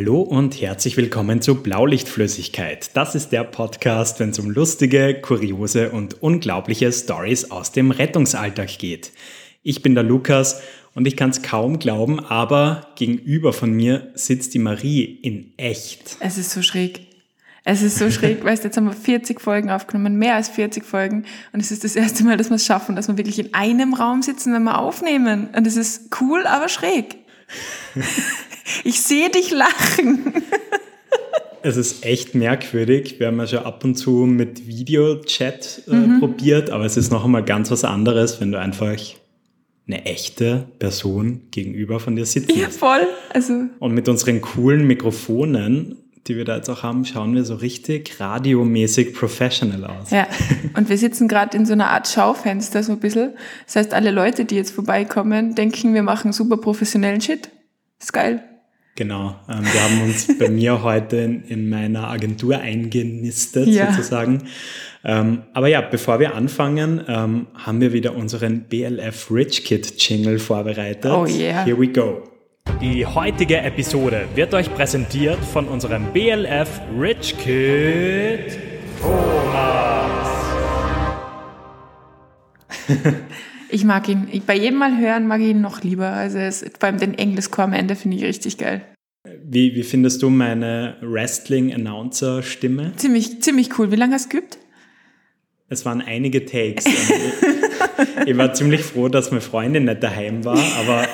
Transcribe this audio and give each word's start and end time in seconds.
Hallo 0.00 0.22
und 0.22 0.58
herzlich 0.62 0.96
willkommen 0.96 1.42
zu 1.42 1.56
Blaulichtflüssigkeit. 1.56 2.96
Das 2.96 3.14
ist 3.14 3.32
der 3.32 3.44
Podcast, 3.44 4.18
wenn 4.18 4.30
es 4.30 4.38
um 4.38 4.50
lustige, 4.50 5.20
kuriose 5.20 5.90
und 5.90 6.22
unglaubliche 6.22 6.90
Stories 6.90 7.50
aus 7.50 7.72
dem 7.72 7.90
Rettungsalltag 7.90 8.78
geht. 8.78 9.12
Ich 9.62 9.82
bin 9.82 9.94
der 9.94 10.02
Lukas 10.02 10.62
und 10.94 11.06
ich 11.06 11.18
kann 11.18 11.28
es 11.28 11.42
kaum 11.42 11.78
glauben, 11.78 12.18
aber 12.18 12.86
gegenüber 12.96 13.52
von 13.52 13.72
mir 13.72 14.10
sitzt 14.14 14.54
die 14.54 14.58
Marie 14.58 15.04
in 15.04 15.52
echt. 15.58 16.16
Es 16.20 16.38
ist 16.38 16.52
so 16.52 16.62
schräg. 16.62 17.06
Es 17.64 17.82
ist 17.82 17.98
so 17.98 18.10
schräg, 18.10 18.42
weißt 18.44 18.64
du, 18.64 18.68
jetzt 18.68 18.78
haben 18.78 18.86
wir 18.86 18.94
40 18.94 19.38
Folgen 19.38 19.68
aufgenommen, 19.68 20.16
mehr 20.16 20.36
als 20.36 20.48
40 20.48 20.82
Folgen. 20.82 21.26
Und 21.52 21.60
es 21.60 21.70
ist 21.70 21.84
das 21.84 21.94
erste 21.94 22.24
Mal, 22.24 22.38
dass 22.38 22.48
wir 22.48 22.56
es 22.56 22.64
schaffen, 22.64 22.96
dass 22.96 23.08
wir 23.08 23.18
wirklich 23.18 23.38
in 23.38 23.52
einem 23.52 23.92
Raum 23.92 24.22
sitzen, 24.22 24.54
wenn 24.54 24.62
wir 24.62 24.78
aufnehmen. 24.78 25.50
Und 25.54 25.66
es 25.66 25.76
ist 25.76 26.08
cool, 26.22 26.46
aber 26.46 26.70
schräg. 26.70 27.16
Ich 28.84 29.02
sehe 29.02 29.30
dich 29.30 29.50
lachen. 29.50 30.34
Es 31.62 31.76
ist 31.76 32.04
echt 32.04 32.34
merkwürdig. 32.34 33.16
Wir 33.18 33.26
haben 33.26 33.38
ja 33.38 33.46
schon 33.46 33.58
ab 33.60 33.84
und 33.84 33.94
zu 33.94 34.26
mit 34.26 34.66
Videochat 34.66 35.82
äh, 35.88 35.94
mhm. 35.94 36.20
probiert, 36.20 36.70
aber 36.70 36.84
es 36.84 36.96
ist 36.96 37.10
noch 37.10 37.24
einmal 37.24 37.44
ganz 37.44 37.70
was 37.70 37.84
anderes, 37.84 38.40
wenn 38.40 38.50
du 38.52 38.58
einfach 38.58 38.96
eine 39.86 40.06
echte 40.06 40.66
Person 40.78 41.42
gegenüber 41.50 42.00
von 42.00 42.16
dir 42.16 42.24
sitzt. 42.24 42.54
Ja, 42.54 42.68
voll. 42.70 43.06
Also. 43.32 43.64
Und 43.78 43.92
mit 43.92 44.08
unseren 44.08 44.40
coolen 44.40 44.86
Mikrofonen, 44.86 45.96
die 46.26 46.36
wir 46.36 46.44
da 46.44 46.56
jetzt 46.56 46.68
auch 46.68 46.82
haben, 46.82 47.04
schauen 47.04 47.34
wir 47.34 47.44
so 47.44 47.56
richtig 47.56 48.20
radiomäßig 48.20 49.14
professional 49.14 49.84
aus. 49.84 50.10
Ja, 50.10 50.28
und 50.76 50.88
wir 50.88 50.96
sitzen 50.96 51.28
gerade 51.28 51.56
in 51.56 51.66
so 51.66 51.72
einer 51.72 51.88
Art 51.88 52.08
Schaufenster 52.08 52.82
so 52.82 52.92
ein 52.92 53.00
bisschen. 53.00 53.34
Das 53.66 53.76
heißt, 53.76 53.94
alle 53.94 54.12
Leute, 54.12 54.44
die 54.44 54.54
jetzt 54.54 54.70
vorbeikommen, 54.70 55.54
denken, 55.54 55.92
wir 55.92 56.02
machen 56.02 56.32
super 56.32 56.56
professionellen 56.56 57.20
Shit. 57.20 57.50
Ist 57.98 58.12
geil. 58.12 58.42
Genau. 58.96 59.36
Ähm, 59.48 59.64
wir 59.72 59.82
haben 59.82 60.02
uns 60.02 60.38
bei 60.38 60.48
mir 60.50 60.82
heute 60.82 61.16
in, 61.16 61.44
in, 61.44 61.68
meiner 61.70 62.08
Agentur 62.08 62.58
eingenistet, 62.58 63.68
ja. 63.68 63.92
sozusagen. 63.92 64.42
Ähm, 65.04 65.42
aber 65.54 65.68
ja, 65.68 65.80
bevor 65.80 66.20
wir 66.20 66.34
anfangen, 66.34 67.02
ähm, 67.08 67.46
haben 67.54 67.80
wir 67.80 67.92
wieder 67.92 68.14
unseren 68.14 68.64
BLF 68.64 69.30
Rich 69.30 69.64
Kid 69.64 69.94
Jingle 69.96 70.38
vorbereitet. 70.38 71.10
Oh 71.10 71.26
yeah. 71.26 71.64
Here 71.64 71.78
we 71.78 71.88
go. 71.88 72.24
Die 72.82 73.04
heutige 73.06 73.58
Episode 73.58 74.28
wird 74.34 74.54
euch 74.54 74.72
präsentiert 74.74 75.38
von 75.44 75.66
unserem 75.66 76.12
BLF 76.12 76.80
Rich 76.98 77.36
Kid 77.38 78.58
Thomas. 79.00 80.28
Ich 83.70 83.84
mag 83.84 84.08
ihn. 84.08 84.28
Ich, 84.32 84.42
bei 84.42 84.56
jedem 84.56 84.78
Mal 84.78 84.98
hören 84.98 85.26
mag 85.26 85.40
ich 85.40 85.48
ihn 85.48 85.60
noch 85.60 85.82
lieber. 85.82 86.08
Also 86.08 86.38
es, 86.38 86.64
vor 86.78 86.88
allem 86.88 86.98
den 86.98 87.14
Englischchor 87.14 87.64
am 87.64 87.72
Ende 87.72 87.96
finde 87.96 88.16
ich 88.16 88.24
richtig 88.24 88.58
geil. 88.58 88.82
Wie, 89.44 89.74
wie 89.74 89.82
findest 89.82 90.22
du 90.22 90.30
meine 90.30 90.96
Wrestling-Announcer-Stimme? 91.02 92.94
Ziemlich, 92.96 93.42
ziemlich 93.42 93.78
cool. 93.78 93.92
Wie 93.92 93.96
lange 93.96 94.14
hast 94.14 94.32
du 94.32 94.38
geübt? 94.38 94.58
Es 95.68 95.84
waren 95.84 96.00
einige 96.00 96.44
Takes. 96.44 96.86
ich, 96.86 98.26
ich 98.26 98.36
war 98.36 98.54
ziemlich 98.54 98.82
froh, 98.82 99.08
dass 99.08 99.30
meine 99.30 99.40
Freundin 99.40 99.84
nicht 99.84 100.02
daheim 100.02 100.44
war, 100.44 100.58
aber 100.80 101.06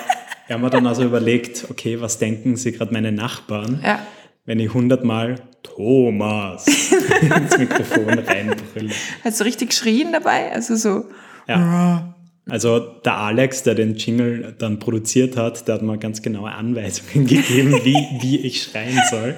wir 0.47 0.53
haben 0.55 0.61
mir 0.61 0.69
dann 0.69 0.87
also 0.87 1.03
überlegt, 1.03 1.67
okay, 1.69 1.99
was 2.01 2.17
denken 2.17 2.55
sie 2.55 2.71
gerade 2.71 2.93
meine 2.93 3.11
Nachbarn, 3.11 3.81
ja. 3.83 3.99
wenn 4.45 4.59
ich 4.59 4.73
hundertmal 4.73 5.35
Thomas 5.61 6.65
ins 7.21 7.57
Mikrofon 7.57 8.17
reinbrülle. 8.19 8.93
Hast 9.23 9.41
du 9.41 9.43
richtig 9.43 9.69
geschrien 9.69 10.13
dabei? 10.13 10.51
Also 10.53 10.75
so. 10.75 11.05
Ja. 11.47 12.15
Also 12.49 12.79
der 12.79 13.17
Alex, 13.17 13.63
der 13.63 13.75
den 13.75 13.95
Jingle 13.95 14.55
dann 14.57 14.79
produziert 14.79 15.35
hat, 15.37 15.67
der 15.67 15.75
hat 15.75 15.81
mir 15.81 15.97
ganz 15.97 16.21
genaue 16.21 16.51
Anweisungen 16.51 17.25
gegeben, 17.27 17.73
wie, 17.83 18.07
wie 18.21 18.37
ich 18.37 18.63
schreien 18.63 18.99
soll. 19.09 19.35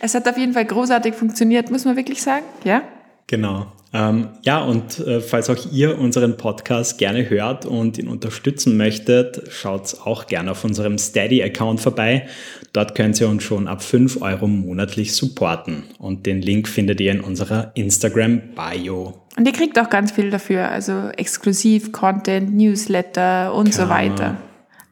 Es 0.00 0.14
hat 0.14 0.28
auf 0.28 0.36
jeden 0.36 0.52
Fall 0.52 0.66
großartig 0.66 1.14
funktioniert, 1.14 1.70
muss 1.70 1.84
man 1.84 1.96
wirklich 1.96 2.22
sagen, 2.22 2.44
ja? 2.64 2.82
Genau. 3.26 3.66
Ähm, 3.94 4.28
ja, 4.42 4.62
und 4.62 4.98
äh, 5.00 5.20
falls 5.20 5.50
auch 5.50 5.58
ihr 5.70 5.98
unseren 5.98 6.38
Podcast 6.38 6.96
gerne 6.96 7.28
hört 7.28 7.66
und 7.66 7.98
ihn 7.98 8.08
unterstützen 8.08 8.76
möchtet, 8.78 9.42
schaut 9.50 9.96
auch 10.04 10.26
gerne 10.26 10.52
auf 10.52 10.64
unserem 10.64 10.96
Steady-Account 10.96 11.80
vorbei. 11.80 12.26
Dort 12.72 12.94
könnt 12.94 13.20
ihr 13.20 13.28
uns 13.28 13.42
schon 13.42 13.68
ab 13.68 13.82
5 13.82 14.22
Euro 14.22 14.46
monatlich 14.46 15.14
supporten. 15.14 15.84
Und 15.98 16.24
den 16.24 16.40
Link 16.40 16.68
findet 16.68 17.00
ihr 17.02 17.12
in 17.12 17.20
unserer 17.20 17.72
Instagram-Bio. 17.74 19.22
Und 19.36 19.46
ihr 19.46 19.52
kriegt 19.52 19.78
auch 19.78 19.90
ganz 19.90 20.12
viel 20.12 20.30
dafür, 20.30 20.70
also 20.70 21.08
Exklusiv-Content, 21.10 22.54
Newsletter 22.54 23.52
und 23.52 23.70
genau. 23.70 23.76
so 23.76 23.88
weiter. 23.90 24.36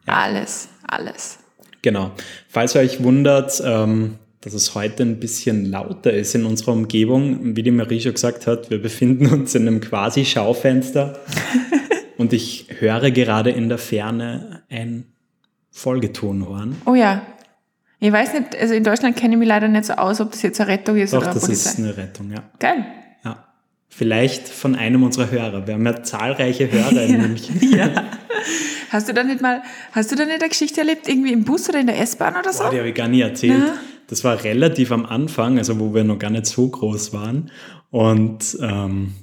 Ja. 0.07 0.13
Alles, 0.13 0.69
alles. 0.87 1.39
Genau. 1.81 2.11
Falls 2.49 2.75
ihr 2.75 2.81
euch 2.81 3.03
wundert, 3.03 3.61
ähm, 3.65 4.19
dass 4.41 4.53
es 4.53 4.75
heute 4.75 5.03
ein 5.03 5.19
bisschen 5.19 5.65
lauter 5.65 6.11
ist 6.11 6.35
in 6.35 6.45
unserer 6.45 6.73
Umgebung, 6.73 7.55
wie 7.55 7.63
die 7.63 7.71
Marie 7.71 8.01
schon 8.01 8.13
gesagt 8.13 8.47
hat, 8.47 8.69
wir 8.69 8.81
befinden 8.81 9.27
uns 9.27 9.55
in 9.55 9.67
einem 9.67 9.81
quasi 9.81 10.25
Schaufenster 10.25 11.19
und 12.17 12.33
ich 12.33 12.67
höre 12.79 13.11
gerade 13.11 13.51
in 13.51 13.69
der 13.69 13.77
Ferne 13.77 14.63
ein 14.69 15.05
Folgetonhorn. 15.71 16.81
Oh 16.85 16.95
ja. 16.95 17.21
Ich 17.99 18.11
weiß 18.11 18.33
nicht, 18.33 18.55
also 18.59 18.73
in 18.73 18.83
Deutschland 18.83 19.15
kenne 19.15 19.35
ich 19.35 19.39
mich 19.39 19.47
leider 19.47 19.67
nicht 19.67 19.85
so 19.85 19.93
aus, 19.93 20.19
ob 20.19 20.31
das 20.31 20.41
jetzt 20.41 20.59
eine 20.59 20.71
Rettung 20.71 20.97
ist 20.97 21.13
Doch, 21.13 21.19
oder 21.19 21.27
eine 21.27 21.35
das 21.35 21.45
Polizei. 21.45 21.69
ist 21.69 21.79
eine 21.79 21.97
Rettung, 21.97 22.31
ja. 22.31 22.43
Geil. 22.57 22.83
Vielleicht 23.93 24.47
von 24.47 24.75
einem 24.75 25.03
unserer 25.03 25.29
Hörer. 25.31 25.67
Wir 25.67 25.73
haben 25.73 25.85
ja 25.85 26.01
zahlreiche 26.01 26.71
Hörer 26.71 27.03
in 27.03 27.21
München. 27.21 27.59
ja. 27.75 27.89
Hast 28.91 29.07
du 29.07 29.13
da 29.13 29.23
nicht 29.23 29.41
mal, 29.41 29.63
hast 29.93 30.11
du 30.11 30.17
da 30.17 30.25
nicht 30.25 30.41
eine 30.41 30.49
Geschichte 30.49 30.81
erlebt, 30.81 31.07
irgendwie 31.07 31.31
im 31.31 31.45
Bus 31.45 31.69
oder 31.69 31.79
in 31.79 31.87
der 31.87 31.97
S-Bahn 32.01 32.35
oder 32.35 32.51
so? 32.51 32.63
Boah, 32.63 32.71
die 32.71 32.77
habe 32.77 32.89
ich 32.89 32.95
gar 32.95 33.07
nie 33.07 33.21
erzählt. 33.21 33.57
Na? 33.57 33.73
Das 34.07 34.25
war 34.25 34.43
relativ 34.43 34.91
am 34.91 35.05
Anfang, 35.05 35.57
also 35.57 35.79
wo 35.79 35.93
wir 35.93 36.03
noch 36.03 36.19
gar 36.19 36.29
nicht 36.29 36.45
so 36.45 36.67
groß 36.67 37.13
waren. 37.13 37.51
Und 37.89 38.57
ähm, 38.61 39.13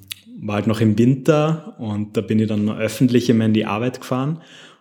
war 0.40 0.54
halt 0.54 0.68
noch 0.68 0.80
im 0.80 0.98
Winter 0.98 1.74
und 1.78 2.16
da 2.16 2.22
bin 2.22 2.38
ich 2.38 2.48
dann 2.48 2.64
noch 2.64 2.78
öffentlich 2.78 3.28
immer 3.28 3.44
in 3.44 3.52
die 3.52 3.66
Arbeit 3.66 4.00
gefahren. 4.00 4.40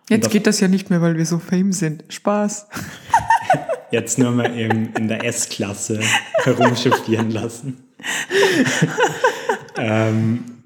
Jetzt 0.10 0.32
geht 0.32 0.48
das 0.48 0.62
ja 0.62 0.70
nicht 0.70 0.90
mehr, 0.90 1.02
weil 1.02 1.18
wir 1.18 1.26
so 1.26 1.38
fame 1.38 1.74
sind. 1.74 2.06
Spaß. 2.08 2.68
Jetzt 3.92 4.18
nur 4.18 4.32
mal 4.32 4.58
in, 4.58 4.94
in 4.94 5.10
der 5.10 5.26
S-Klasse 5.26 6.00
herumchauffieren 6.44 7.30
lassen. 7.32 7.84
ähm, 9.78 10.57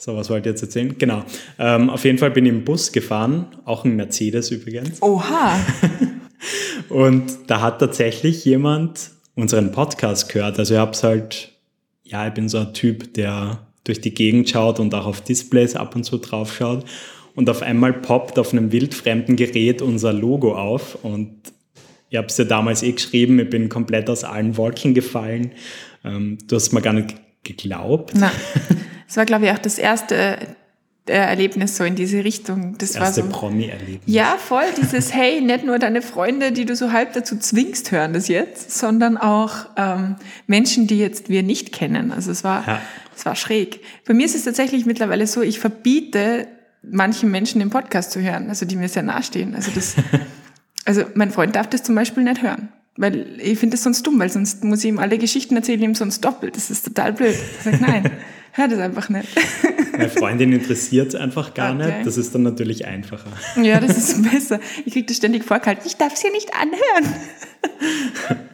so, 0.00 0.16
was 0.16 0.30
wollte 0.30 0.48
ich 0.48 0.52
jetzt 0.52 0.62
erzählen? 0.62 0.94
Genau. 0.96 1.24
Ähm, 1.58 1.90
auf 1.90 2.04
jeden 2.04 2.18
Fall 2.18 2.30
bin 2.30 2.46
ich 2.46 2.52
im 2.52 2.64
Bus 2.64 2.92
gefahren, 2.92 3.46
auch 3.64 3.84
ein 3.84 3.96
Mercedes 3.96 4.52
übrigens. 4.52 5.02
Oha! 5.02 5.58
Und 6.88 7.24
da 7.48 7.60
hat 7.60 7.80
tatsächlich 7.80 8.44
jemand 8.44 9.10
unseren 9.34 9.72
Podcast 9.72 10.32
gehört. 10.32 10.56
Also 10.60 10.74
ich 10.74 10.80
hab's 10.80 11.02
halt, 11.02 11.52
ja, 12.04 12.28
ich 12.28 12.32
bin 12.32 12.48
so 12.48 12.58
ein 12.58 12.74
Typ, 12.74 13.12
der 13.14 13.66
durch 13.82 14.00
die 14.00 14.14
Gegend 14.14 14.48
schaut 14.48 14.78
und 14.78 14.94
auch 14.94 15.06
auf 15.06 15.20
Displays 15.20 15.74
ab 15.74 15.96
und 15.96 16.04
zu 16.04 16.18
drauf 16.18 16.54
schaut. 16.54 16.84
Und 17.34 17.50
auf 17.50 17.62
einmal 17.62 17.92
poppt 17.92 18.38
auf 18.38 18.52
einem 18.52 18.70
wildfremden 18.70 19.34
Gerät 19.34 19.82
unser 19.82 20.12
Logo 20.12 20.54
auf 20.54 20.96
und 21.04 21.34
ich 22.10 22.16
habe 22.16 22.28
es 22.28 22.38
ja 22.38 22.44
damals 22.44 22.82
eh 22.82 22.92
geschrieben, 22.92 23.38
ich 23.38 23.50
bin 23.50 23.68
komplett 23.68 24.08
aus 24.08 24.24
allen 24.24 24.56
Wolken 24.56 24.94
gefallen. 24.94 25.52
Ähm, 26.04 26.38
du 26.46 26.56
hast 26.56 26.72
mir 26.72 26.80
gar 26.80 26.94
nicht 26.94 27.16
geglaubt. 27.42 28.14
Nein. 28.14 28.30
Das 29.08 29.16
war, 29.16 29.24
glaube 29.24 29.46
ich, 29.46 29.52
auch 29.52 29.58
das 29.58 29.78
erste 29.78 30.38
äh, 31.08 31.12
Erlebnis 31.12 31.76
so 31.76 31.84
in 31.84 31.94
diese 31.94 32.22
Richtung. 32.22 32.76
Das, 32.78 32.92
das 32.92 33.00
erste 33.00 33.22
war 33.22 33.30
so, 33.30 33.38
Promi-Erlebnis. 33.38 34.02
Ja, 34.04 34.36
voll. 34.38 34.64
Dieses, 34.80 35.14
hey, 35.14 35.40
nicht 35.40 35.64
nur 35.64 35.78
deine 35.78 36.02
Freunde, 36.02 36.52
die 36.52 36.66
du 36.66 36.76
so 36.76 36.92
halb 36.92 37.14
dazu 37.14 37.38
zwingst, 37.38 37.90
hören 37.90 38.12
das 38.12 38.28
jetzt, 38.28 38.78
sondern 38.78 39.16
auch 39.16 39.66
ähm, 39.76 40.16
Menschen, 40.46 40.86
die 40.86 40.98
jetzt 40.98 41.30
wir 41.30 41.42
nicht 41.42 41.72
kennen. 41.72 42.12
Also 42.12 42.30
es 42.30 42.44
war, 42.44 42.66
ja. 42.66 42.80
es 43.16 43.24
war 43.24 43.34
schräg. 43.34 43.80
Bei 44.06 44.12
mir 44.12 44.26
ist 44.26 44.34
es 44.34 44.44
tatsächlich 44.44 44.84
mittlerweile 44.84 45.26
so, 45.26 45.40
ich 45.40 45.58
verbiete 45.58 46.46
manchen 46.82 47.30
Menschen 47.30 47.60
den 47.60 47.70
Podcast 47.70 48.12
zu 48.12 48.20
hören, 48.20 48.50
also 48.50 48.66
die 48.66 48.76
mir 48.76 48.88
sehr 48.88 49.02
nahestehen. 49.02 49.54
Also 49.54 49.70
das, 49.74 49.94
also 50.84 51.04
mein 51.14 51.30
Freund 51.30 51.56
darf 51.56 51.68
das 51.68 51.82
zum 51.82 51.94
Beispiel 51.94 52.24
nicht 52.24 52.42
hören. 52.42 52.68
Weil 52.96 53.40
ich 53.40 53.58
finde 53.58 53.76
das 53.76 53.84
sonst 53.84 54.04
dumm, 54.06 54.18
weil 54.18 54.28
sonst 54.28 54.64
muss 54.64 54.80
ich 54.80 54.90
ihm 54.90 54.98
alle 54.98 55.18
Geschichten 55.18 55.54
erzählen, 55.54 55.80
ihm 55.82 55.94
sonst 55.94 56.20
doppelt. 56.24 56.56
Das 56.56 56.68
ist 56.68 56.84
total 56.84 57.12
blöd. 57.12 57.36
Ich 57.58 57.64
sage, 57.64 57.78
nein, 57.80 58.10
hör 58.58 58.68
das 58.68 58.78
einfach 58.78 59.08
nicht. 59.08 59.28
Meine 59.92 60.10
Freundin 60.10 60.52
interessiert 60.52 61.08
es 61.08 61.14
einfach 61.14 61.54
gar 61.54 61.74
okay. 61.74 61.86
nicht. 61.86 62.06
Das 62.06 62.16
ist 62.16 62.34
dann 62.34 62.42
natürlich 62.42 62.86
einfacher. 62.86 63.30
Ja, 63.60 63.80
das 63.80 63.96
ist 63.96 64.30
besser. 64.30 64.60
Ich 64.84 64.92
kriege 64.92 65.06
das 65.06 65.16
ständig 65.16 65.44
vorgehalten. 65.44 65.82
Ich 65.86 65.96
darf 65.96 66.12
es 66.14 66.20
hier 66.20 66.32
nicht 66.32 66.50
anhören. 66.54 67.14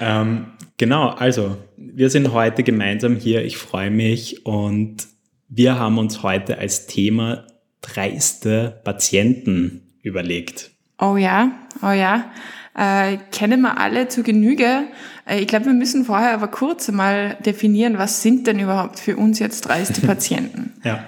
ähm, 0.00 0.46
genau, 0.76 1.08
also 1.08 1.56
wir 1.76 2.10
sind 2.10 2.32
heute 2.32 2.62
gemeinsam 2.62 3.16
hier. 3.16 3.44
Ich 3.44 3.56
freue 3.56 3.90
mich 3.90 4.44
und 4.46 5.06
wir 5.48 5.78
haben 5.78 5.98
uns 5.98 6.22
heute 6.22 6.58
als 6.58 6.86
Thema 6.86 7.46
dreiste 7.80 8.80
Patienten 8.84 9.82
überlegt. 10.02 10.70
Oh 10.98 11.16
ja, 11.16 11.52
oh 11.82 11.90
ja 11.90 12.30
äh, 12.76 13.18
kennen 13.30 13.60
wir 13.62 13.78
alle 13.78 14.08
zu 14.08 14.22
Genüge. 14.22 14.84
Äh, 15.30 15.40
ich 15.40 15.46
glaube, 15.46 15.66
wir 15.66 15.72
müssen 15.72 16.04
vorher 16.04 16.34
aber 16.34 16.48
kurz 16.48 16.90
mal 16.90 17.36
definieren, 17.46 17.98
was 17.98 18.22
sind 18.22 18.46
denn 18.46 18.58
überhaupt 18.58 18.98
für 18.98 19.16
uns 19.16 19.38
jetzt 19.38 19.62
dreiste 19.62 20.00
Patienten? 20.06 20.72
ja. 20.84 21.06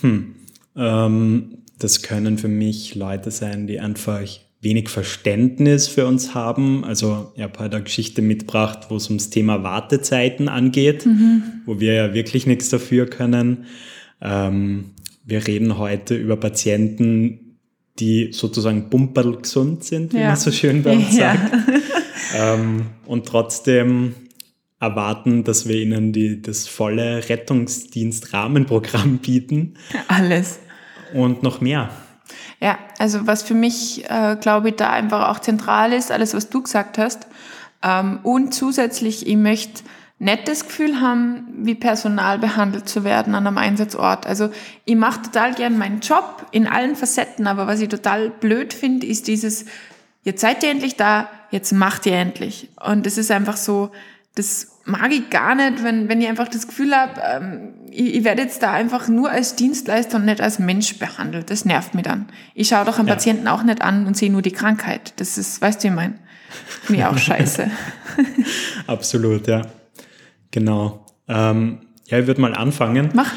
Hm. 0.00 0.34
Ähm, 0.76 1.58
das 1.78 2.02
können 2.02 2.38
für 2.38 2.48
mich 2.48 2.94
Leute 2.94 3.30
sein, 3.30 3.66
die 3.66 3.80
einfach 3.80 4.22
wenig 4.62 4.88
Verständnis 4.88 5.88
für 5.88 6.06
uns 6.06 6.34
haben. 6.34 6.84
Also 6.84 7.32
ich 7.34 7.42
habe 7.42 7.58
halt 7.58 7.74
eine 7.74 7.84
Geschichte 7.84 8.22
mitgebracht, 8.22 8.86
wo 8.88 8.96
es 8.96 9.08
ums 9.08 9.30
Thema 9.30 9.62
Wartezeiten 9.62 10.48
angeht, 10.48 11.06
mhm. 11.06 11.42
wo 11.66 11.80
wir 11.80 11.94
ja 11.94 12.14
wirklich 12.14 12.46
nichts 12.46 12.68
dafür 12.68 13.06
können. 13.06 13.64
Ähm, 14.20 14.90
wir 15.24 15.46
reden 15.46 15.78
heute 15.78 16.14
über 16.16 16.36
Patienten, 16.36 17.56
die 17.98 18.30
sozusagen 18.32 18.90
bumperl 18.90 19.36
gesund 19.36 19.84
sind, 19.84 20.12
wie 20.12 20.18
ja. 20.18 20.28
man 20.28 20.36
so 20.36 20.50
schön 20.50 20.82
bei 20.82 20.92
uns 20.92 21.16
ja. 21.16 21.34
sagt. 21.34 21.52
ähm, 22.34 22.86
und 23.06 23.26
trotzdem 23.26 24.14
erwarten, 24.80 25.44
dass 25.44 25.68
wir 25.68 25.76
ihnen 25.76 26.12
die, 26.12 26.40
das 26.40 26.66
volle 26.66 27.28
Rettungsdienst-Rahmenprogramm 27.28 29.18
bieten. 29.18 29.74
Alles. 30.08 30.58
Und 31.12 31.42
noch 31.42 31.60
mehr. 31.60 31.90
Ja, 32.60 32.78
also 32.98 33.26
was 33.26 33.42
für 33.42 33.54
mich, 33.54 34.04
äh, 34.08 34.36
glaube 34.40 34.70
ich, 34.70 34.76
da 34.76 34.90
einfach 34.90 35.28
auch 35.28 35.40
zentral 35.40 35.92
ist, 35.92 36.10
alles, 36.10 36.34
was 36.34 36.48
du 36.48 36.62
gesagt 36.62 36.98
hast. 36.98 37.26
Ähm, 37.82 38.20
und 38.22 38.54
zusätzlich, 38.54 39.26
ich 39.26 39.36
möchte 39.36 39.82
das 40.18 40.66
Gefühl 40.66 41.00
haben, 41.00 41.46
wie 41.62 41.74
Personal 41.74 42.38
behandelt 42.38 42.88
zu 42.88 43.04
werden 43.04 43.34
an 43.34 43.46
einem 43.46 43.56
Einsatzort. 43.56 44.26
Also 44.26 44.50
ich 44.84 44.96
mache 44.96 45.22
total 45.22 45.54
gern 45.54 45.78
meinen 45.78 46.00
Job 46.00 46.46
in 46.50 46.66
allen 46.66 46.94
Facetten, 46.94 47.46
aber 47.46 47.66
was 47.66 47.80
ich 47.80 47.88
total 47.88 48.28
blöd 48.28 48.74
finde, 48.74 49.06
ist 49.06 49.28
dieses, 49.28 49.64
jetzt 50.22 50.42
seid 50.42 50.62
ihr 50.62 50.70
endlich 50.70 50.96
da, 50.96 51.30
jetzt 51.50 51.72
macht 51.72 52.06
ihr 52.06 52.14
endlich. 52.14 52.68
Und 52.84 53.06
es 53.06 53.18
ist 53.18 53.30
einfach 53.30 53.56
so, 53.56 53.90
das 54.34 54.78
mag 54.84 55.12
ich 55.12 55.30
gar 55.30 55.54
nicht, 55.54 55.82
wenn, 55.84 56.08
wenn 56.08 56.20
ich 56.20 56.28
einfach 56.28 56.48
das 56.48 56.66
Gefühl 56.66 56.94
habe, 56.94 57.20
ähm, 57.20 57.74
ich, 57.90 58.16
ich 58.16 58.24
werde 58.24 58.42
jetzt 58.42 58.62
da 58.62 58.72
einfach 58.72 59.08
nur 59.08 59.30
als 59.30 59.56
Dienstleister 59.56 60.16
und 60.16 60.24
nicht 60.24 60.40
als 60.40 60.58
Mensch 60.58 60.98
behandelt. 60.98 61.50
Das 61.50 61.64
nervt 61.64 61.94
mich 61.94 62.04
dann. 62.04 62.28
Ich 62.54 62.68
schaue 62.68 62.84
doch 62.84 62.98
einen 62.98 63.08
ja. 63.08 63.14
Patienten 63.14 63.48
auch 63.48 63.62
nicht 63.62 63.82
an 63.82 64.06
und 64.06 64.16
sehe 64.16 64.30
nur 64.30 64.42
die 64.42 64.52
Krankheit. 64.52 65.14
Das 65.16 65.38
ist, 65.38 65.60
weißt 65.60 65.82
du, 65.82 65.88
ich 65.88 65.94
meine, 65.94 66.14
mir 66.88 67.10
auch 67.10 67.18
scheiße. 67.18 67.70
Absolut, 68.86 69.46
ja. 69.46 69.62
Genau. 70.50 71.06
Ähm, 71.28 71.80
ja, 72.06 72.18
ich 72.18 72.26
würde 72.26 72.40
mal 72.40 72.54
anfangen. 72.54 73.10
Mach. 73.14 73.32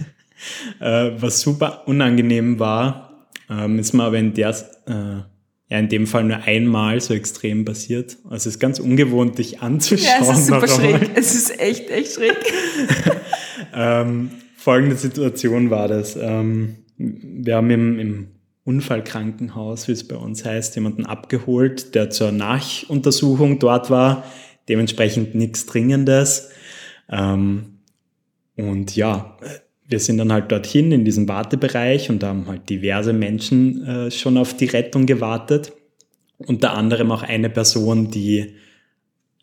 äh, 0.80 1.10
was 1.20 1.40
super 1.40 1.86
unangenehm 1.86 2.58
war, 2.58 3.28
ähm, 3.48 3.78
ist 3.78 3.92
mir 3.92 4.04
aber 4.04 4.18
in 4.18 4.34
der 4.34 4.50
äh, 4.86 5.31
ja 5.72 5.78
in 5.78 5.88
dem 5.88 6.06
Fall 6.06 6.24
nur 6.24 6.36
einmal 6.36 7.00
so 7.00 7.14
extrem 7.14 7.64
passiert. 7.64 8.18
Also 8.24 8.36
es 8.36 8.46
ist 8.46 8.58
ganz 8.58 8.78
ungewohnt, 8.78 9.38
dich 9.38 9.62
anzuschauen. 9.62 10.22
Ja, 10.22 10.30
es 10.30 10.38
ist 10.40 10.46
super 10.48 10.68
schräg. 10.68 11.10
Es 11.14 11.34
ist 11.34 11.58
echt, 11.58 11.88
echt 11.88 12.12
schräg. 12.12 12.36
ähm, 13.74 14.32
folgende 14.54 14.96
Situation 14.96 15.70
war 15.70 15.88
das. 15.88 16.14
Ähm, 16.14 16.76
wir 16.98 17.56
haben 17.56 17.70
im, 17.70 17.98
im 17.98 18.28
Unfallkrankenhaus, 18.64 19.88
wie 19.88 19.92
es 19.92 20.06
bei 20.06 20.16
uns 20.16 20.44
heißt, 20.44 20.74
jemanden 20.74 21.06
abgeholt, 21.06 21.94
der 21.94 22.10
zur 22.10 22.32
Nachuntersuchung 22.32 23.58
dort 23.58 23.88
war. 23.88 24.24
Dementsprechend 24.68 25.34
nichts 25.34 25.64
Dringendes. 25.64 26.50
Ähm, 27.08 27.78
und 28.56 28.94
ja, 28.94 29.38
wir 29.86 29.98
sind 29.98 30.18
dann 30.18 30.32
halt 30.32 30.50
dorthin 30.50 30.92
in 30.92 31.04
diesem 31.04 31.28
Wartebereich 31.28 32.10
und 32.10 32.22
da 32.22 32.28
haben 32.28 32.46
halt 32.46 32.68
diverse 32.68 33.12
Menschen 33.12 33.86
äh, 33.86 34.10
schon 34.10 34.38
auf 34.38 34.56
die 34.56 34.66
Rettung 34.66 35.06
gewartet. 35.06 35.72
Unter 36.38 36.74
anderem 36.74 37.12
auch 37.12 37.22
eine 37.22 37.50
Person, 37.50 38.10
die 38.10 38.54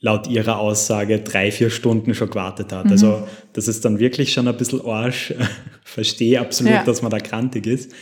laut 0.01 0.27
ihrer 0.27 0.59
Aussage 0.59 1.19
drei, 1.19 1.51
vier 1.51 1.69
Stunden 1.69 2.13
schon 2.13 2.29
gewartet 2.29 2.71
hat. 2.71 2.85
Mhm. 2.85 2.91
Also 2.91 3.27
das 3.53 3.67
ist 3.67 3.83
dann 3.85 3.99
wirklich 3.99 4.31
schon 4.33 4.47
ein 4.47 4.57
bisschen 4.57 4.83
Arsch. 4.85 5.33
Verstehe 5.83 6.39
absolut, 6.39 6.73
ja. 6.73 6.83
dass 6.83 7.01
man 7.01 7.11
da 7.11 7.19
krantig 7.19 7.67
ist. 7.67 7.93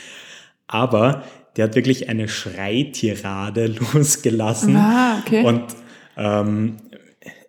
Aber 0.67 1.23
der 1.55 1.65
hat 1.65 1.75
wirklich 1.75 2.09
eine 2.09 2.27
Schreitirade 2.27 3.67
losgelassen. 3.93 4.75
Ah, 4.75 5.19
okay. 5.19 5.43
Und 5.43 5.63
ähm, 6.15 6.77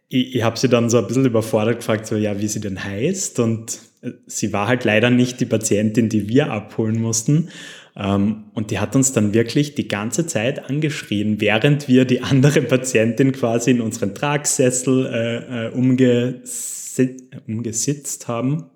ich, 0.08 0.36
ich 0.36 0.42
habe 0.42 0.58
sie 0.58 0.68
dann 0.68 0.90
so 0.90 0.98
ein 0.98 1.06
bisschen 1.06 1.26
überfordert 1.26 1.76
gefragt, 1.76 2.06
so 2.06 2.16
ja, 2.16 2.40
wie 2.40 2.48
sie 2.48 2.60
denn 2.60 2.82
heißt. 2.82 3.40
Und 3.40 3.78
sie 4.26 4.52
war 4.52 4.68
halt 4.68 4.84
leider 4.84 5.10
nicht 5.10 5.40
die 5.40 5.46
Patientin, 5.46 6.08
die 6.08 6.28
wir 6.28 6.50
abholen 6.50 7.00
mussten. 7.00 7.48
Ähm, 7.96 8.44
und 8.54 8.70
die 8.70 8.78
hat 8.78 8.94
uns 8.94 9.12
dann 9.12 9.34
wirklich 9.34 9.74
die 9.74 9.88
ganze 9.88 10.26
Zeit 10.26 10.70
angeschrien, 10.70 11.40
während 11.40 11.88
wir 11.88 12.04
die 12.04 12.22
andere 12.22 12.62
Patientin 12.62 13.32
quasi 13.32 13.72
in 13.72 13.80
unseren 13.80 14.14
Tragsessel 14.14 15.06
äh, 15.06 15.66
äh, 15.66 15.70
umgesi 15.72 17.16
umgesitzt 17.46 18.28
haben. 18.28 18.66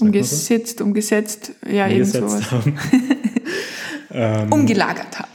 Umgesitzt, 0.00 0.80
umgesetzt, 0.80 1.52
ja, 1.68 1.86
umgesetzt 1.86 2.14
irgend 2.14 2.30
sowas. 2.30 2.50
Haben. 2.52 2.78
ähm, 4.12 4.52
Umgelagert 4.52 5.18
haben. 5.18 5.29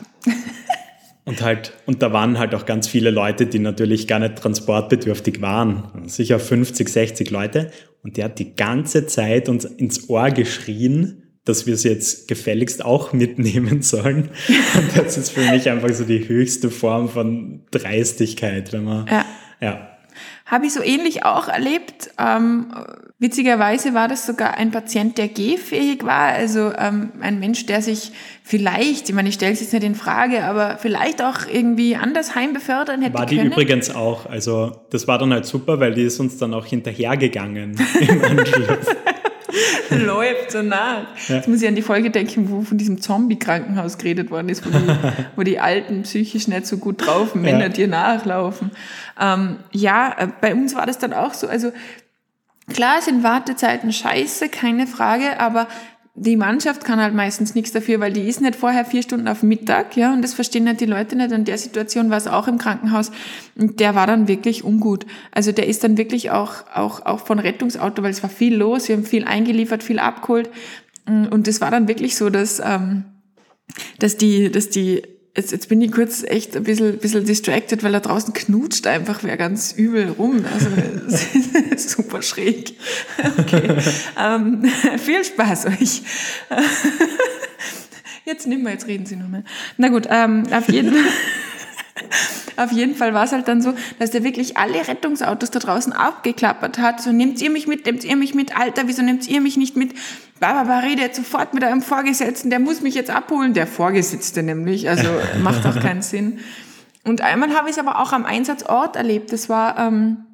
Und 1.26 1.42
halt, 1.42 1.74
und 1.88 2.04
da 2.04 2.14
waren 2.14 2.38
halt 2.38 2.54
auch 2.54 2.68
ganz 2.68 2.88
viele 2.88 3.10
Leute, 3.10 3.48
die 3.48 3.58
natürlich 3.58 4.08
gar 4.08 4.20
nicht 4.20 4.36
transportbedürftig 4.36 5.42
waren. 5.42 5.92
Sicher 6.06 6.40
50, 6.40 6.88
60 6.88 7.32
Leute. 7.32 7.72
Und 8.04 8.18
der 8.18 8.26
hat 8.26 8.38
die 8.38 8.56
ganze 8.56 9.08
Zeit 9.08 9.50
uns 9.50 9.66
ins 9.66 10.08
Ohr 10.08 10.30
geschrien, 10.30 11.24
dass 11.44 11.66
wir 11.66 11.78
sie 11.78 11.90
jetzt 11.90 12.28
gefälligst 12.28 12.86
auch 12.86 13.12
mitnehmen 13.12 13.82
sollen. 13.82 14.30
Und 14.76 14.96
das 14.96 15.18
ist 15.18 15.32
für 15.32 15.50
mich 15.52 15.68
einfach 15.70 15.92
so 15.94 16.04
die 16.04 16.28
höchste 16.28 16.70
Form 16.70 17.10
von 17.10 17.64
Dreistigkeit, 17.72 18.72
wenn 18.72 18.84
man, 18.84 19.08
ja. 19.08 19.26
ja. 19.62 19.95
Habe 20.46 20.68
ich 20.68 20.74
so 20.74 20.82
ähnlich 20.84 21.26
auch 21.26 21.48
erlebt. 21.48 22.12
Ähm, 22.20 22.68
witzigerweise 23.18 23.96
war 23.96 24.08
das 24.08 24.28
sogar 24.28 24.56
ein 24.56 24.70
Patient, 24.70 25.18
der 25.18 25.28
gehfähig 25.28 26.04
war. 26.06 26.34
Also 26.34 26.72
ähm, 26.78 27.12
ein 27.20 27.40
Mensch, 27.40 27.66
der 27.66 27.82
sich 27.82 28.12
vielleicht, 28.44 29.10
ich 29.10 29.16
meine, 29.16 29.30
ich 29.30 29.36
stelle 29.36 29.54
es 29.54 29.62
jetzt 29.62 29.74
nicht 29.74 29.84
in 29.84 29.96
Frage, 29.96 30.44
aber 30.44 30.78
vielleicht 30.78 31.24
auch 31.24 31.48
irgendwie 31.52 31.96
anders 31.96 32.36
heimbefördern 32.36 33.02
hätte 33.02 33.16
War 33.16 33.26
die 33.26 33.38
können. 33.38 33.52
übrigens 33.52 33.90
auch. 33.94 34.28
Also 34.28 34.84
das 34.92 35.08
war 35.08 35.18
dann 35.18 35.34
halt 35.34 35.46
super, 35.46 35.80
weil 35.80 35.96
die 35.96 36.04
ist 36.04 36.20
uns 36.20 36.38
dann 36.38 36.54
auch 36.54 36.66
hinterhergegangen 36.66 37.76
im 38.00 38.24
Anschluss. 38.24 38.86
Läuft 39.90 40.52
so 40.52 40.62
nach. 40.62 41.08
Ja. 41.28 41.36
Jetzt 41.36 41.48
muss 41.48 41.62
ich 41.62 41.68
an 41.68 41.76
die 41.76 41.82
Folge 41.82 42.12
denken, 42.12 42.50
wo 42.50 42.62
von 42.62 42.78
diesem 42.78 43.02
Zombie-Krankenhaus 43.02 43.98
geredet 43.98 44.32
worden 44.32 44.50
ist, 44.50 44.66
wo 44.66 44.70
die, 44.70 44.88
wo 45.36 45.44
die 45.44 45.60
Alten 45.60 46.04
psychisch 46.04 46.48
nicht 46.48 46.68
so 46.68 46.78
gut 46.78 47.06
drauf, 47.06 47.36
Männer 47.36 47.62
ja. 47.62 47.70
dir 47.70 47.88
nachlaufen. 47.88 48.72
Ähm, 49.20 49.58
ja, 49.72 50.16
äh, 50.18 50.28
bei 50.42 50.54
uns 50.54 50.76
war 50.76 50.86
das 50.86 50.98
dann 50.98 51.14
auch 51.14 51.34
so. 51.34 51.48
Also 51.48 51.72
klar 52.74 53.02
sind 53.02 53.24
Wartezeiten 53.24 53.92
scheiße, 53.92 54.50
keine 54.50 54.88
Frage, 54.88 55.40
aber 55.40 55.68
die 56.18 56.38
Mannschaft 56.38 56.86
kann 56.86 57.02
halt 57.02 57.14
meistens 57.14 57.56
nichts 57.56 57.74
dafür, 57.74 58.00
weil 58.00 58.14
die 58.14 58.22
ist 58.22 58.40
nicht 58.40 58.56
vorher 58.56 58.86
vier 58.86 59.04
Stunden 59.04 59.28
auf 59.28 59.44
Mittag, 59.44 59.98
ja, 59.98 60.14
und 60.14 60.22
das 60.22 60.34
verstehen 60.34 60.66
halt 60.66 60.80
die 60.80 60.86
Leute 60.86 61.18
nicht. 61.18 61.34
Und 61.34 61.48
der 61.50 61.58
Situation 61.58 62.10
war 62.10 62.18
es 62.18 62.28
auch 62.28 62.48
im 62.48 62.58
Krankenhaus. 62.58 63.12
Und 63.56 63.82
der 63.82 63.96
war 63.96 64.08
dann 64.08 64.30
wirklich 64.30 64.64
ungut. 64.64 65.06
Also 65.32 65.52
der 65.52 65.68
ist 65.68 65.84
dann 65.84 65.98
wirklich 65.98 66.32
auch, 66.32 66.54
auch, 66.74 67.06
auch 67.06 67.20
von 67.20 67.38
Rettungsauto, 67.40 68.02
weil 68.02 68.12
es 68.12 68.24
war 68.24 68.30
viel 68.30 68.56
los, 68.56 68.88
wir 68.88 68.96
haben 68.96 69.04
viel 69.04 69.26
eingeliefert, 69.26 69.84
viel 69.84 70.00
abgeholt. 70.00 70.50
Und 71.06 71.48
es 71.50 71.60
war 71.60 71.70
dann 71.70 71.90
wirklich 71.90 72.16
so, 72.16 72.30
dass, 72.30 72.62
ähm, 72.62 73.04
dass 74.00 74.16
die, 74.16 74.50
dass 74.50 74.70
die 74.70 75.04
Jetzt, 75.36 75.52
jetzt 75.52 75.68
bin 75.68 75.82
ich 75.82 75.92
kurz 75.92 76.24
echt 76.24 76.56
ein 76.56 76.64
bisschen, 76.64 76.98
bisschen 76.98 77.26
distracted, 77.26 77.84
weil 77.84 77.92
da 77.92 78.00
draußen 78.00 78.34
knutscht 78.34 78.88
einfach 78.88 79.22
wer 79.24 79.36
ganz 79.36 79.74
übel 79.74 80.10
rum. 80.12 80.46
Also 80.54 80.70
super 81.78 82.22
schräg. 82.22 82.76
Okay. 83.38 83.76
ähm, 84.20 84.64
viel 84.98 85.26
Spaß 85.26 85.66
euch. 85.66 86.04
Jetzt 88.24 88.48
nimm 88.48 88.64
mal, 88.64 88.72
jetzt 88.72 88.88
reden 88.88 89.06
Sie 89.06 89.18
mehr. 89.18 89.44
Na 89.78 89.90
gut, 89.90 90.08
ähm, 90.10 90.44
auf 90.52 90.70
jeden 90.70 90.94
Fall. 90.94 91.04
Auf 92.58 92.72
jeden 92.72 92.96
Fall 92.96 93.14
war 93.14 93.24
es 93.24 93.32
halt 93.32 93.48
dann 93.48 93.62
so, 93.62 93.74
dass 94.00 94.12
der 94.12 94.24
wirklich 94.24 94.58
alle 94.58 94.88
Rettungsautos 94.88 95.52
da 95.52 95.60
draußen 95.60 95.94
abgeklappert 95.94 96.78
hat. 96.78 97.02
So, 97.02 97.12
nehmt 97.12 97.42
ihr 97.42 97.50
mich 97.50 97.68
mit, 97.68 97.86
nehmt 97.86 98.04
ihr 98.04 98.16
mich 98.16 98.34
mit, 98.34 98.58
Alter, 98.58 98.84
wieso 98.88 99.02
nehmt 99.02 99.28
ihr 99.28 99.42
mich 99.42 99.58
nicht 99.58 99.76
mit? 99.76 99.94
Barbara 100.40 100.80
redet 100.80 101.16
sofort 101.16 101.54
mit 101.54 101.64
eurem 101.64 101.82
Vorgesetzten, 101.82 102.50
der 102.50 102.60
muss 102.60 102.82
mich 102.82 102.96
jetzt 102.96 103.10
abholen. 103.10 103.54
Der 103.54 103.68
Vorgesetzte 103.68 104.44
nämlich, 104.44 104.90
also 104.90 105.08
macht 105.42 105.66
auch 105.66 105.80
keinen 105.80 106.02
Sinn. 106.02 106.40
Und 107.04 107.22
einmal 107.22 107.54
habe 107.56 107.70
ich 107.70 107.78
es 107.78 107.80
aber 107.80 108.02
auch 108.02 108.12
am 108.12 108.26
Einsatzort 108.26 108.96
erlebt. 108.96 109.32
Das 109.32 109.48
war, 109.48 109.78
ähm, 109.80 110.26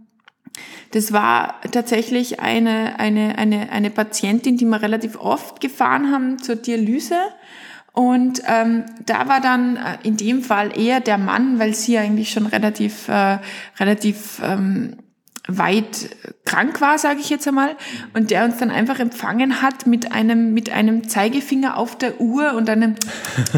das 0.91 1.11
war 1.11 1.61
tatsächlich 1.71 2.39
eine, 2.39 2.99
eine, 2.99 3.37
eine, 3.37 3.71
eine 3.71 3.89
Patientin, 3.91 4.57
die 4.57 4.65
wir 4.65 4.81
relativ 4.81 5.17
oft 5.17 5.61
gefahren 5.61 6.11
haben 6.11 6.39
zur 6.39 6.55
Dialyse. 6.55 7.15
Und 7.93 8.41
ähm, 8.47 8.85
da 9.05 9.27
war 9.27 9.41
dann 9.41 9.75
äh, 9.75 9.97
in 10.03 10.15
dem 10.15 10.43
Fall 10.43 10.77
eher 10.77 11.01
der 11.01 11.17
Mann, 11.17 11.59
weil 11.59 11.73
sie 11.73 11.97
eigentlich 11.97 12.31
schon 12.31 12.45
relativ, 12.45 13.09
äh, 13.09 13.39
relativ 13.79 14.41
ähm, 14.43 14.97
weit 15.47 16.09
krank 16.45 16.79
war, 16.79 16.97
sage 16.97 17.19
ich 17.19 17.29
jetzt 17.29 17.47
einmal, 17.47 17.75
und 18.13 18.31
der 18.31 18.45
uns 18.45 18.57
dann 18.57 18.71
einfach 18.71 18.99
empfangen 18.99 19.61
hat 19.61 19.87
mit 19.87 20.13
einem 20.13 20.53
mit 20.53 20.69
einem 20.71 21.09
Zeigefinger 21.09 21.77
auf 21.77 21.97
der 21.97 22.21
Uhr 22.21 22.53
und 22.53 22.69
einem 22.69 22.95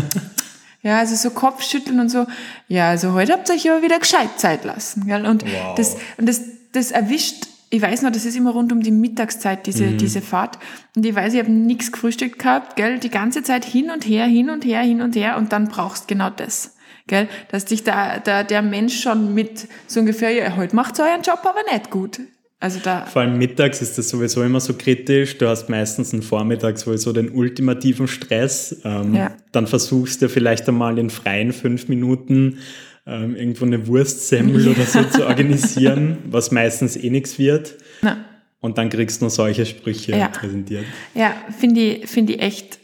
ja, 0.82 0.98
also 0.98 1.16
so 1.16 1.30
Kopfschütteln 1.30 2.00
und 2.00 2.10
so. 2.10 2.26
Ja, 2.68 2.90
also 2.90 3.14
heute 3.14 3.34
habt 3.34 3.50
ihr 3.50 3.56
euch 3.56 3.70
aber 3.70 3.84
wieder 3.84 4.00
gescheit 4.00 4.40
Zeit 4.40 4.64
lassen, 4.64 5.06
gell? 5.06 5.28
Und 5.28 5.44
wow. 5.44 5.76
das 5.76 5.98
und 6.18 6.28
das 6.28 6.42
das 6.72 6.90
erwischt 6.90 7.46
ich 7.74 7.82
weiß 7.82 8.04
noch, 8.04 8.12
das 8.12 8.26
ist 8.26 8.38
immer 8.38 8.52
rund 8.52 8.72
um 8.72 8.82
die 8.82 8.92
Mittagszeit, 8.92 9.66
diese, 9.66 9.86
mhm. 9.86 9.98
diese 9.98 10.22
Fahrt. 10.22 10.60
Und 10.96 11.04
ich 11.04 11.16
weiß, 11.16 11.34
ich 11.34 11.40
habe 11.40 11.52
nichts 11.52 11.92
gefrühstückt 11.92 12.38
gehabt, 12.38 12.76
gell, 12.76 13.00
die 13.00 13.10
ganze 13.10 13.42
Zeit 13.42 13.66
hin 13.66 13.90
und 13.90 14.08
her, 14.08 14.28
hin 14.28 14.52
und 14.52 14.64
her, 14.64 14.82
hin 14.82 15.02
und 15.02 15.16
her 15.16 15.38
und 15.38 15.52
dann 15.52 15.70
brauchst 15.70 16.08
genau 16.08 16.30
das. 16.30 16.76
Gell? 17.08 17.28
Dass 17.50 17.66
dich 17.66 17.84
da, 17.84 18.20
da 18.20 18.44
der 18.44 18.62
Mensch 18.62 19.02
schon 19.02 19.34
mit 19.34 19.68
so 19.88 20.02
ungefähr, 20.02 20.30
ja, 20.30 20.56
heute 20.56 20.76
macht 20.76 21.00
euren 21.00 21.24
Job 21.24 21.40
aber 21.42 21.62
nicht 21.72 21.90
gut. 21.90 22.20
Also 22.60 22.80
da 22.82 23.08
Vor 23.08 23.24
allem 23.24 23.40
mittags 23.40 23.82
ist 23.82 23.98
das 23.98 24.08
sowieso 24.08 24.44
immer 24.44 24.60
so 24.60 24.76
kritisch. 24.76 25.40
Du 25.40 25.48
hast 25.48 25.68
meistens 25.68 26.14
einen 26.14 26.22
Vormittag 26.22 26.78
sowieso 26.78 27.12
den 27.12 27.32
ultimativen 27.32 28.08
Stress. 28.08 28.82
Ähm, 28.86 29.16
ja. 29.16 29.32
Dann 29.52 29.66
versuchst 29.66 30.22
du 30.22 30.30
vielleicht 30.30 30.70
einmal 30.70 31.00
in 31.00 31.10
freien 31.10 31.52
fünf 31.54 31.88
Minuten 31.88 32.60
ähm, 33.06 33.36
irgendwo 33.36 33.66
eine 33.66 33.88
Wurstsemmel 33.88 34.66
ja. 34.66 34.72
oder 34.72 34.86
so 34.86 35.04
zu 35.04 35.26
organisieren, 35.28 36.18
was 36.26 36.52
meistens 36.52 36.96
eh 36.96 37.10
nichts 37.10 37.38
wird. 37.38 37.76
Na. 38.02 38.26
Und 38.60 38.78
dann 38.78 38.90
kriegst 38.90 39.22
du 39.22 39.26
nur 39.26 39.30
solche 39.30 39.66
Sprüche 39.66 40.16
ja. 40.16 40.30
präsentiert. 40.30 40.86
Ja, 41.14 41.34
finde 41.60 41.82
ich, 41.82 42.08
finde 42.10 42.34
ich 42.34 42.42
echt. 42.42 42.80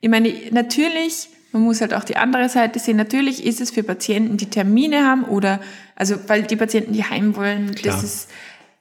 Ich 0.00 0.10
meine, 0.10 0.32
natürlich 0.50 1.28
man 1.52 1.62
muss 1.62 1.82
halt 1.82 1.92
auch 1.92 2.04
die 2.04 2.16
andere 2.16 2.48
Seite 2.48 2.78
sehen. 2.78 2.96
Natürlich 2.96 3.44
ist 3.44 3.60
es 3.60 3.70
für 3.70 3.82
Patienten, 3.82 4.38
die 4.38 4.48
Termine 4.48 5.04
haben 5.04 5.24
oder, 5.24 5.60
also, 5.94 6.16
weil 6.26 6.42
die 6.42 6.56
Patienten, 6.56 6.94
die 6.94 7.04
heim 7.04 7.36
wollen, 7.36 7.74
Klar. 7.74 7.94
das 7.94 8.04
ist, 8.04 8.30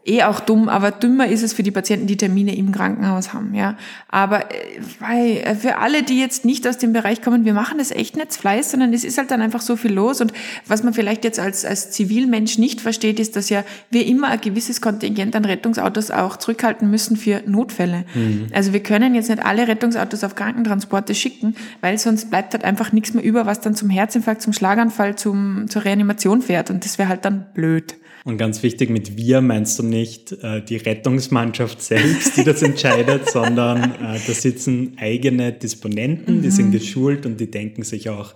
eh 0.06 0.24
auch 0.24 0.40
dumm, 0.40 0.68
aber 0.68 0.92
dümmer 0.92 1.28
ist 1.28 1.44
es 1.44 1.54
für 1.54 1.64
die 1.64 1.72
Patienten, 1.72 2.08
die 2.08 2.18
Termine 2.18 2.56
im 2.56 2.72
Krankenhaus 2.72 3.34
haben, 3.34 3.54
ja. 3.54 3.78
Aber 4.08 4.52
äh, 4.52 4.56
weil, 5.00 5.38
äh, 5.38 5.56
für 5.56 5.78
alle, 5.78 6.04
die 6.04 6.20
jetzt 6.20 6.44
nicht 6.44 6.68
aus 6.68 6.78
dem 6.78 6.92
Bereich 6.92 7.22
kommen, 7.22 7.46
wir 7.46 7.54
machen 7.54 7.78
das 7.78 7.92
echt 7.92 8.18
nicht 8.18 8.34
Fleiß, 8.34 8.72
sondern 8.72 8.94
es 8.94 9.04
ist 9.04 9.18
halt 9.18 9.30
dann 9.30 9.42
einfach 9.42 9.62
so 9.62 9.76
viel 9.76 9.94
los. 9.94 10.20
Und 10.20 10.34
was 10.66 10.84
man 10.84 10.94
vielleicht 10.94 11.24
jetzt 11.24 11.40
als, 11.40 11.66
als 11.66 11.92
Zivilmensch 11.92 12.58
nicht 12.58 12.82
versteht, 12.82 13.20
ist, 13.20 13.36
dass 13.36 13.50
ja 13.50 13.64
wir 13.92 14.08
immer 14.08 14.30
ein 14.30 14.42
gewisses 14.42 14.82
Kontingent 14.82 15.36
an 15.36 15.46
Rettungsautos 15.46 16.10
auch 16.10 16.38
zurückhalten 16.38 16.90
müssen 16.90 17.16
für 17.16 17.44
Notfälle. 17.46 18.06
Mhm. 18.16 18.48
Also 18.54 18.74
wir 18.74 18.82
können 18.82 19.14
jetzt 19.14 19.30
nicht 19.30 19.46
alle 19.46 19.68
Rettungsautos 19.68 20.24
auf 20.24 20.34
Krankentransporte 20.34 21.14
schicken, 21.14 21.56
weil 21.82 21.98
sonst 22.00 22.32
bleibt 22.32 22.54
halt 22.54 22.64
einfach 22.64 22.92
nichts 22.92 23.14
mehr 23.14 23.24
über, 23.24 23.46
was 23.46 23.62
dann 23.62 23.76
zum 23.76 23.90
Herzinfarkt, 23.90 24.42
zum 24.42 24.54
Schlaganfall, 24.54 25.16
zum, 25.16 25.70
zur 25.70 25.86
Reanimation 25.86 26.42
fährt. 26.42 26.72
Und 26.72 26.86
das 26.86 26.98
wäre 26.98 27.10
halt 27.10 27.24
dann 27.24 27.46
blöd. 27.54 27.96
Und 28.24 28.38
ganz 28.38 28.62
wichtig, 28.62 28.90
mit 28.90 29.18
wir 29.18 29.42
meinst 29.42 29.80
du 29.80 29.84
nicht 29.84 30.32
äh, 30.44 30.64
die 30.64 30.78
Rettungsmannschaft 30.78 31.82
selbst, 31.82 32.38
die 32.38 32.44
das 32.44 32.62
entscheidet, 32.62 33.30
sondern 33.30 33.96
äh, 33.96 34.20
da 34.26 34.34
sitzen 34.34 34.96
eigene 34.98 35.52
Disponenten, 35.54 36.38
mhm. 36.38 36.42
die 36.44 36.52
sind 36.52 36.68
mhm. 36.68 36.72
geschult 36.74 37.26
und 37.26 37.40
die 37.40 37.50
denken 37.50 37.84
sich 37.84 38.10
auch 38.10 38.36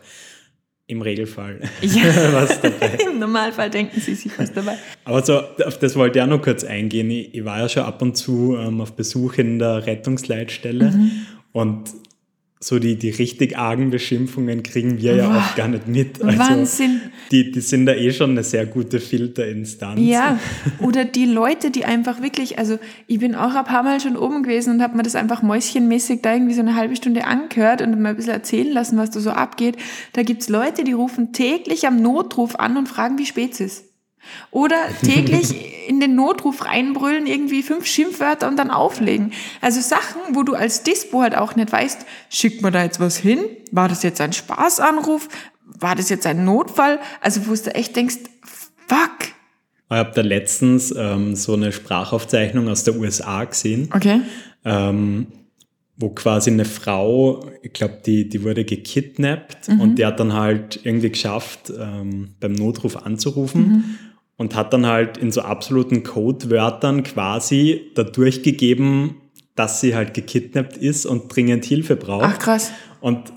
im 0.87 1.01
Regelfall 1.01 1.61
ja. 1.81 2.03
was 2.33 2.61
dabei. 2.61 2.97
Im 3.11 3.19
Normalfall 3.19 3.69
denken 3.69 3.99
sie 3.99 4.15
sich 4.15 4.31
was 4.37 4.53
dabei. 4.53 4.77
Aber 5.03 5.23
so, 5.23 5.39
auf 5.39 5.79
das 5.79 5.95
wollte 5.95 6.19
ich 6.19 6.23
auch 6.23 6.29
noch 6.29 6.41
kurz 6.41 6.63
eingehen. 6.63 7.09
Ich, 7.09 7.33
ich 7.33 7.45
war 7.45 7.59
ja 7.59 7.69
schon 7.69 7.83
ab 7.83 8.01
und 8.01 8.15
zu 8.15 8.55
ähm, 8.55 8.81
auf 8.81 8.93
Besuch 8.93 9.35
in 9.37 9.59
der 9.59 9.85
Rettungsleitstelle 9.85 10.91
mhm. 10.91 11.11
und 11.53 11.89
so 12.65 12.79
die, 12.79 12.95
die 12.95 13.11
richtig 13.11 13.59
argen 13.59 13.91
Beschimpfungen 13.91 14.63
kriegen 14.63 14.97
wir 14.97 15.15
ja 15.15 15.37
oft 15.37 15.55
gar 15.55 15.67
nicht 15.67 15.87
mit. 15.87 16.19
Also 16.23 16.39
Wahnsinn. 16.39 16.99
Die, 17.29 17.51
die 17.51 17.61
sind 17.61 17.85
da 17.85 17.93
eh 17.93 18.11
schon 18.11 18.31
eine 18.31 18.43
sehr 18.43 18.65
gute 18.65 18.99
Filterinstanz. 18.99 20.01
Ja, 20.01 20.39
oder 20.79 21.05
die 21.05 21.25
Leute, 21.25 21.69
die 21.69 21.85
einfach 21.85 22.23
wirklich, 22.23 22.57
also 22.57 22.79
ich 23.05 23.19
bin 23.19 23.35
auch 23.35 23.53
ein 23.53 23.65
paar 23.65 23.83
Mal 23.83 23.99
schon 23.99 24.17
oben 24.17 24.41
gewesen 24.41 24.73
und 24.73 24.81
habe 24.81 24.97
mir 24.97 25.03
das 25.03 25.13
einfach 25.13 25.43
mäuschenmäßig 25.43 26.23
da 26.23 26.33
irgendwie 26.33 26.55
so 26.55 26.61
eine 26.61 26.73
halbe 26.73 26.95
Stunde 26.95 27.25
angehört 27.25 27.83
und 27.83 28.01
mal 28.01 28.09
ein 28.09 28.15
bisschen 28.15 28.33
erzählen 28.33 28.73
lassen, 28.73 28.97
was 28.97 29.11
da 29.11 29.19
so 29.19 29.29
abgeht. 29.29 29.77
Da 30.13 30.23
gibt's 30.23 30.49
Leute, 30.49 30.83
die 30.83 30.93
rufen 30.93 31.33
täglich 31.33 31.85
am 31.85 32.01
Notruf 32.01 32.55
an 32.55 32.77
und 32.77 32.89
fragen, 32.89 33.19
wie 33.19 33.27
spät 33.27 33.53
es 33.53 33.59
ist. 33.59 33.84
Oder 34.51 34.77
täglich 35.03 35.53
in 35.87 35.99
den 35.99 36.15
Notruf 36.15 36.65
reinbrüllen, 36.65 37.27
irgendwie 37.27 37.63
fünf 37.63 37.85
Schimpfwörter 37.85 38.47
und 38.47 38.57
dann 38.57 38.71
auflegen. 38.71 39.31
Also 39.61 39.81
Sachen, 39.81 40.21
wo 40.33 40.43
du 40.43 40.55
als 40.55 40.83
Dispo 40.83 41.21
halt 41.21 41.35
auch 41.35 41.55
nicht 41.55 41.71
weißt, 41.71 42.05
schickt 42.29 42.61
man 42.61 42.73
da 42.73 42.83
jetzt 42.83 42.99
was 42.99 43.17
hin? 43.17 43.39
War 43.71 43.87
das 43.87 44.03
jetzt 44.03 44.21
ein 44.21 44.33
Spaßanruf? 44.33 45.27
War 45.65 45.95
das 45.95 46.09
jetzt 46.09 46.25
ein 46.25 46.45
Notfall? 46.45 46.99
Also 47.21 47.47
wo 47.47 47.53
du 47.53 47.75
echt 47.75 47.95
denkst, 47.95 48.17
fuck. 48.87 49.29
Ich 49.89 49.97
habe 49.97 50.11
da 50.15 50.21
letztens 50.21 50.93
ähm, 50.97 51.35
so 51.35 51.53
eine 51.53 51.71
Sprachaufzeichnung 51.71 52.67
aus 52.67 52.83
der 52.83 52.95
USA 52.95 53.43
gesehen. 53.43 53.89
Okay. 53.93 54.21
Ähm, 54.63 55.27
wo 55.97 56.09
quasi 56.09 56.51
eine 56.51 56.65
Frau, 56.65 57.49
ich 57.61 57.71
glaube, 57.71 58.01
die, 58.05 58.27
die 58.27 58.43
wurde 58.43 58.65
gekidnappt 58.65 59.69
mhm. 59.69 59.79
und 59.79 59.95
die 59.95 60.05
hat 60.05 60.19
dann 60.19 60.33
halt 60.33 60.81
irgendwie 60.83 61.09
geschafft, 61.09 61.71
ähm, 61.79 62.35
beim 62.41 62.51
Notruf 62.51 62.97
anzurufen. 62.97 63.61
Mhm 63.61 63.97
und 64.37 64.55
hat 64.55 64.73
dann 64.73 64.85
halt 64.85 65.17
in 65.17 65.31
so 65.31 65.41
absoluten 65.41 66.03
Codewörtern 66.03 67.03
quasi 67.03 67.91
da 67.95 68.03
durchgegeben, 68.03 69.15
dass 69.55 69.79
sie 69.79 69.95
halt 69.95 70.13
gekidnappt 70.13 70.77
ist 70.77 71.05
und 71.05 71.33
dringend 71.33 71.65
Hilfe 71.65 71.95
braucht. 71.95 72.25
Ach 72.25 72.39
krass. 72.39 72.71
Und 72.99 73.31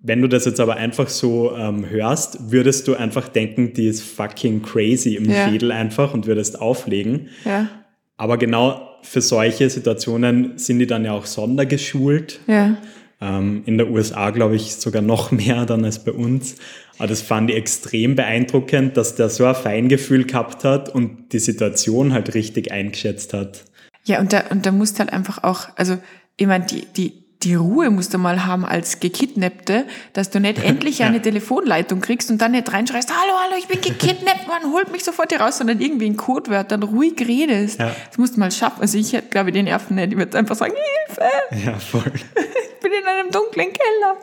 wenn 0.00 0.22
du 0.22 0.28
das 0.28 0.44
jetzt 0.44 0.60
aber 0.60 0.76
einfach 0.76 1.08
so 1.08 1.54
ähm, 1.56 1.88
hörst, 1.90 2.50
würdest 2.50 2.88
du 2.88 2.94
einfach 2.94 3.28
denken, 3.28 3.74
die 3.74 3.86
ist 3.86 4.02
fucking 4.02 4.62
crazy 4.62 5.16
im 5.16 5.28
ja. 5.28 5.48
Schädel 5.48 5.72
einfach 5.72 6.14
und 6.14 6.26
würdest 6.26 6.60
auflegen. 6.60 7.28
Ja. 7.44 7.68
Aber 8.16 8.38
genau 8.38 8.88
für 9.02 9.20
solche 9.20 9.68
Situationen 9.68 10.56
sind 10.56 10.78
die 10.78 10.86
dann 10.86 11.04
ja 11.04 11.12
auch 11.12 11.26
sondergeschult. 11.26 12.40
Ja. 12.46 12.76
Ähm, 13.20 13.62
in 13.66 13.78
der 13.78 13.90
USA, 13.90 14.30
glaube 14.30 14.54
ich, 14.54 14.76
sogar 14.76 15.02
noch 15.02 15.30
mehr 15.32 15.66
dann 15.66 15.84
als 15.84 16.04
bei 16.04 16.12
uns. 16.12 16.56
Aber 16.98 17.06
das 17.08 17.22
fand 17.22 17.50
ich 17.50 17.56
extrem 17.56 18.16
beeindruckend, 18.16 18.96
dass 18.96 19.14
der 19.14 19.30
so 19.30 19.44
ein 19.44 19.54
Feingefühl 19.54 20.24
gehabt 20.24 20.64
hat 20.64 20.88
und 20.88 21.32
die 21.32 21.38
Situation 21.38 22.12
halt 22.12 22.34
richtig 22.34 22.72
eingeschätzt 22.72 23.32
hat. 23.34 23.64
Ja, 24.04 24.20
und 24.20 24.32
da, 24.32 24.44
und 24.50 24.66
da 24.66 24.72
musst 24.72 24.98
halt 24.98 25.12
einfach 25.12 25.44
auch, 25.44 25.68
also 25.76 25.98
ich 26.36 26.46
meine, 26.46 26.66
die, 26.66 26.86
die, 26.86 27.24
die 27.42 27.54
Ruhe 27.54 27.90
musst 27.90 28.14
du 28.14 28.18
mal 28.18 28.46
haben 28.46 28.64
als 28.64 29.00
Gekidnappte, 29.00 29.86
dass 30.12 30.30
du 30.30 30.40
nicht 30.40 30.58
endlich 30.64 31.02
eine 31.04 31.22
Telefonleitung 31.22 32.00
kriegst 32.00 32.30
und 32.30 32.38
dann 32.38 32.52
nicht 32.52 32.72
reinschreist, 32.72 33.10
hallo, 33.10 33.32
hallo, 33.44 33.54
ich 33.58 33.68
bin 33.68 33.80
gekidnappt, 33.80 34.48
man 34.48 34.72
holt 34.72 34.90
mich 34.90 35.04
sofort 35.04 35.30
hier 35.30 35.40
raus, 35.40 35.58
sondern 35.58 35.80
irgendwie 35.80 36.06
in 36.06 36.16
Codewörtern 36.16 36.82
ruhig 36.82 37.14
redest. 37.20 37.78
Ja. 37.78 37.94
Das 38.08 38.18
musst 38.18 38.36
du 38.36 38.40
mal 38.40 38.50
schaffen. 38.50 38.80
Also 38.80 38.98
ich 38.98 39.12
hätte, 39.12 39.28
glaube 39.28 39.50
ich, 39.50 39.54
den 39.54 39.66
Nerven 39.66 39.96
nicht. 39.96 40.12
Ich 40.12 40.18
würde 40.18 40.36
einfach 40.36 40.56
sagen, 40.56 40.74
Hilfe! 41.06 41.66
Ja, 41.66 41.78
voll. 41.78 42.02
ich 42.34 42.80
bin 42.80 42.92
in 42.92 43.06
einem 43.06 43.30
dunklen 43.30 43.68
Keller. 43.72 44.16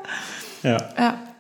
Ja. 0.64 0.90
ja. 0.98 1.35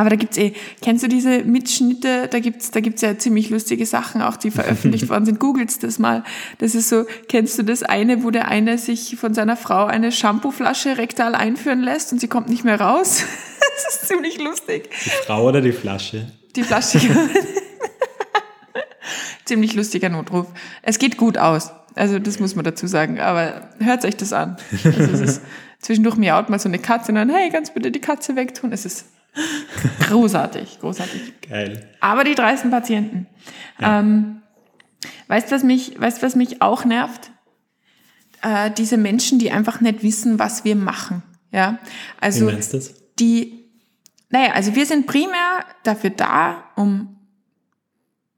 Aber 0.00 0.08
da 0.08 0.16
gibt's 0.16 0.38
eh, 0.38 0.54
kennst 0.80 1.04
du 1.04 1.08
diese 1.08 1.44
Mitschnitte? 1.44 2.26
Da 2.28 2.38
gibt's, 2.38 2.70
da 2.70 2.80
gibt's 2.80 3.02
ja 3.02 3.18
ziemlich 3.18 3.50
lustige 3.50 3.84
Sachen, 3.84 4.22
auch 4.22 4.38
die 4.38 4.50
veröffentlicht 4.50 5.08
worden 5.10 5.26
sind. 5.26 5.38
Googelt's 5.38 5.78
das 5.78 5.98
mal. 5.98 6.24
Das 6.56 6.74
ist 6.74 6.88
so, 6.88 7.04
kennst 7.28 7.58
du 7.58 7.64
das 7.64 7.82
eine, 7.82 8.24
wo 8.24 8.30
der 8.30 8.48
eine 8.48 8.78
sich 8.78 9.18
von 9.20 9.34
seiner 9.34 9.58
Frau 9.58 9.84
eine 9.84 10.10
Shampooflasche 10.10 10.96
rektal 10.96 11.34
einführen 11.34 11.82
lässt 11.82 12.14
und 12.14 12.18
sie 12.18 12.28
kommt 12.28 12.48
nicht 12.48 12.64
mehr 12.64 12.80
raus? 12.80 13.24
das 13.84 13.96
ist 13.96 14.08
ziemlich 14.08 14.38
lustig. 14.38 14.88
Die 15.04 15.10
Frau 15.26 15.46
oder 15.46 15.60
die 15.60 15.72
Flasche? 15.72 16.32
Die 16.56 16.62
Flasche. 16.62 16.98
ziemlich 19.44 19.74
lustiger 19.74 20.08
Notruf. 20.08 20.46
Es 20.80 20.98
geht 20.98 21.18
gut 21.18 21.36
aus. 21.36 21.72
Also 21.94 22.18
das 22.18 22.40
muss 22.40 22.56
man 22.56 22.64
dazu 22.64 22.86
sagen. 22.86 23.20
Aber 23.20 23.68
hört 23.80 24.06
euch 24.06 24.16
das 24.16 24.32
an. 24.32 24.56
Also 24.82 24.98
es 24.98 25.20
ist, 25.20 25.42
zwischendurch 25.78 26.16
miaut 26.16 26.48
mal 26.48 26.58
so 26.58 26.70
eine 26.70 26.78
Katze 26.78 27.12
und 27.12 27.16
dann, 27.16 27.28
hey, 27.28 27.50
du 27.50 27.72
bitte 27.74 27.90
die 27.90 28.00
Katze 28.00 28.34
wegtun? 28.34 28.72
Es 28.72 28.86
ist 28.86 29.04
großartig, 30.08 30.78
großartig. 30.80 31.40
Geil. 31.48 31.88
Aber 32.00 32.24
die 32.24 32.34
dreisten 32.34 32.70
Patienten. 32.70 33.26
Ja. 33.78 34.00
Ähm, 34.00 34.42
weißt 35.28 35.50
du, 35.50 35.54
was 35.54 35.62
mich, 35.62 36.00
weißt, 36.00 36.22
was 36.22 36.36
mich 36.36 36.62
auch 36.62 36.84
nervt? 36.84 37.30
Äh, 38.42 38.70
diese 38.70 38.96
Menschen, 38.96 39.38
die 39.38 39.50
einfach 39.50 39.80
nicht 39.80 40.02
wissen, 40.02 40.38
was 40.38 40.64
wir 40.64 40.76
machen. 40.76 41.22
Ja, 41.52 41.78
also 42.20 42.46
Wie 42.46 42.52
meinst 42.52 42.72
du 42.72 42.76
das? 42.76 42.94
die, 43.18 43.64
naja, 44.28 44.52
also 44.52 44.74
wir 44.74 44.86
sind 44.86 45.06
primär 45.06 45.64
dafür 45.82 46.10
da, 46.10 46.64
um 46.76 47.16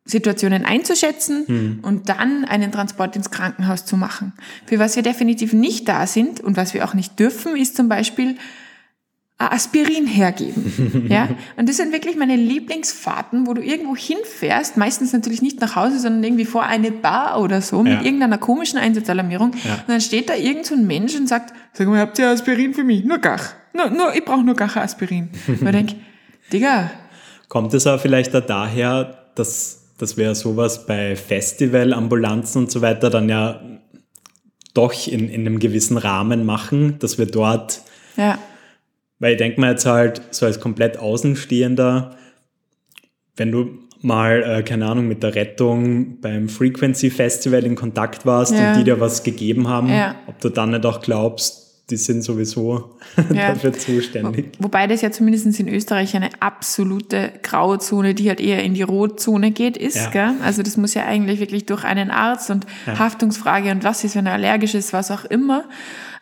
Situationen 0.05 0.65
einzuschätzen 0.65 1.47
hm. 1.47 1.79
und 1.83 2.09
dann 2.09 2.45
einen 2.45 2.73
Transport 2.73 3.15
ins 3.15 3.31
Krankenhaus 3.31 3.85
zu 3.85 3.97
machen. 3.97 4.33
Für 4.67 4.79
was 4.79 4.97
wir 4.97 5.03
definitiv 5.03 5.53
nicht 5.53 5.89
da 5.89 6.07
sind 6.07 6.41
und 6.41 6.57
was 6.57 6.75
wir 6.75 6.85
auch 6.85 6.95
nicht 6.95 7.21
dürfen, 7.21 7.57
ist 7.57 7.77
zum 7.77 7.89
Beispiel 7.89 8.37
Aspirin 9.51 10.07
hergeben. 10.07 11.07
ja? 11.09 11.29
Und 11.57 11.69
das 11.69 11.77
sind 11.77 11.93
wirklich 11.93 12.17
meine 12.17 12.37
Lieblingsfahrten, 12.37 13.47
wo 13.47 13.55
du 13.55 13.63
irgendwo 13.63 13.97
hinfährst, 13.97 14.77
meistens 14.77 15.13
natürlich 15.13 15.43
nicht 15.43 15.61
nach 15.61 15.77
Hause, 15.77 15.99
sondern 15.99 16.23
irgendwie 16.23 16.45
vor 16.45 16.65
eine 16.65 16.93
Bar 16.93 17.41
oder 17.41 17.61
so 17.61 17.83
mit 17.83 17.93
ja. 17.93 18.03
irgendeiner 18.03 18.39
komischen 18.39 18.79
Einsatzalarmierung. 18.79 19.53
Ja. 19.65 19.75
Und 19.75 19.89
dann 19.89 20.01
steht 20.01 20.29
da 20.29 20.35
irgend 20.35 20.67
so 20.67 20.75
ein 20.75 20.87
Mensch 20.87 21.15
und 21.17 21.29
sagt, 21.29 21.55
sag 21.73 21.89
mal, 21.89 21.99
habt 21.99 22.19
ihr 22.19 22.29
Aspirin 22.29 22.75
für 22.75 22.85
mich? 22.85 23.05
Nur 23.05 23.19
Gach. 23.19 23.55
Nur, 23.73 23.91
nur, 23.91 24.15
ich 24.15 24.25
brauche 24.25 24.45
nur 24.45 24.55
Gach 24.55 24.77
Aspirin. 24.77 25.31
und 25.47 25.55
ich 25.55 25.71
denke, 25.71 25.95
Digga. 26.53 26.91
Kommt 27.49 27.75
es 27.75 27.87
auch 27.87 28.01
vielleicht 28.01 28.35
da 28.35 28.41
daher, 28.41 29.29
dass, 29.35 29.89
dass 29.99 30.17
wir 30.17 30.35
sowas 30.35 30.87
bei 30.87 31.17
Festivalambulanzen 31.17 32.63
und 32.63 32.71
so 32.71 32.83
weiter 32.83 33.11
dann 33.11 33.29
ja 33.29 33.61
doch 34.75 35.07
in, 35.07 35.29
in 35.29 35.43
einem 35.43 35.59
gewissen 35.59 35.97
Rahmen 35.97 36.45
machen, 36.45 36.99
dass 36.99 37.19
wir 37.19 37.27
dort 37.27 37.83
ja 38.17 38.39
weil 39.23 39.35
ich 39.35 39.39
denke 39.39 39.61
mir 39.61 39.71
jetzt 39.71 39.87
halt, 39.87 40.21
so 40.33 40.47
als 40.47 40.59
komplett 40.59 40.99
Außenstehender, 40.99 42.17
wenn 43.37 43.53
du 43.53 43.79
mal, 44.01 44.43
äh, 44.43 44.63
keine 44.65 44.87
Ahnung, 44.87 45.07
mit 45.07 45.23
der 45.23 45.37
Rettung 45.37 46.21
beim 46.21 46.49
Frequency 46.49 47.09
Festival 47.09 47.65
in 47.65 47.77
Kontakt 47.77 48.27
warst 48.27 48.53
ja. 48.53 48.73
und 48.73 48.81
die 48.81 48.85
dir 48.85 48.99
was 48.99 49.23
gegeben 49.23 49.69
haben, 49.69 49.91
ja. 49.91 50.17
ob 50.27 50.41
du 50.41 50.49
dann 50.49 50.73
nicht 50.73 50.85
auch 50.85 51.01
glaubst, 51.01 51.62
die 51.91 51.97
sind 51.97 52.23
sowieso 52.23 52.97
ja. 53.35 53.53
dafür 53.53 53.73
zuständig. 53.73 54.53
Wo, 54.59 54.65
wobei 54.65 54.87
das 54.87 55.03
ja 55.03 55.11
zumindest 55.11 55.59
in 55.59 55.69
Österreich 55.69 56.15
eine 56.17 56.31
absolute 56.41 57.33
Grauzone, 57.43 58.15
die 58.15 58.29
halt 58.29 58.41
eher 58.41 58.63
in 58.63 58.75
die 58.75 58.83
Rotzone 58.83 59.51
geht, 59.51 59.77
ist. 59.77 59.97
Ja. 59.97 60.11
Gell? 60.11 60.35
Also 60.43 60.63
das 60.63 60.77
muss 60.77 60.95
ja 60.95 61.05
eigentlich 61.05 61.41
wirklich 61.41 61.67
durch 61.67 61.85
einen 61.85 62.11
Arzt 62.11 62.51
und 62.51 62.67
ja. 62.87 62.99
Haftungsfrage 62.99 63.71
und 63.71 63.85
was 63.85 64.05
ist, 64.05 64.17
wenn 64.17 64.27
er 64.27 64.35
allergisch 64.35 64.75
ist, 64.75 64.93
was 64.93 65.11
auch 65.11 65.25
immer. 65.25 65.65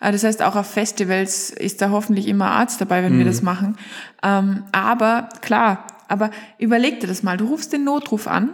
Äh, 0.00 0.12
das 0.12 0.24
heißt, 0.24 0.42
auch 0.42 0.56
auf 0.56 0.66
Festivals 0.66 1.50
ist 1.50 1.82
da 1.82 1.90
hoffentlich 1.90 2.26
immer 2.26 2.50
Arzt 2.50 2.80
dabei, 2.80 3.02
wenn 3.02 3.14
mhm. 3.14 3.18
wir 3.18 3.26
das 3.26 3.42
machen. 3.42 3.76
Ähm, 4.22 4.64
aber 4.72 5.28
klar, 5.42 5.86
aber 6.08 6.30
überleg 6.58 7.00
dir 7.00 7.06
das 7.06 7.22
mal. 7.22 7.36
Du 7.36 7.46
rufst 7.46 7.72
den 7.72 7.84
Notruf 7.84 8.26
an 8.26 8.50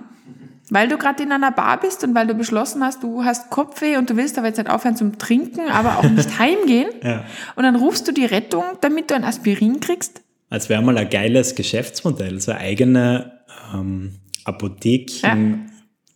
weil 0.70 0.88
du 0.88 0.98
gerade 0.98 1.22
in 1.22 1.32
einer 1.32 1.52
Bar 1.52 1.80
bist 1.80 2.02
und 2.02 2.14
weil 2.14 2.26
du 2.26 2.34
beschlossen 2.34 2.82
hast, 2.82 3.02
du 3.02 3.24
hast 3.24 3.50
Kopfweh 3.50 3.96
und 3.96 4.10
du 4.10 4.16
willst 4.16 4.36
aber 4.38 4.48
jetzt 4.48 4.56
nicht 4.56 4.70
aufhören 4.70 4.96
zum 4.96 5.18
Trinken, 5.18 5.68
aber 5.70 5.98
auch 5.98 6.04
nicht 6.04 6.38
heimgehen. 6.38 6.88
Ja. 7.02 7.24
Und 7.54 7.62
dann 7.62 7.76
rufst 7.76 8.08
du 8.08 8.12
die 8.12 8.24
Rettung, 8.24 8.64
damit 8.80 9.10
du 9.10 9.14
ein 9.14 9.24
Aspirin 9.24 9.80
kriegst. 9.80 10.22
Als 10.50 10.68
wäre 10.68 10.82
mal 10.82 10.96
ein 10.96 11.10
geiles 11.10 11.54
Geschäftsmodell, 11.54 12.40
so 12.40 12.52
eine 12.52 12.60
eigene 12.60 13.32
ähm, 13.74 14.16
Apotheken. 14.44 15.20
Ja. 15.22 15.36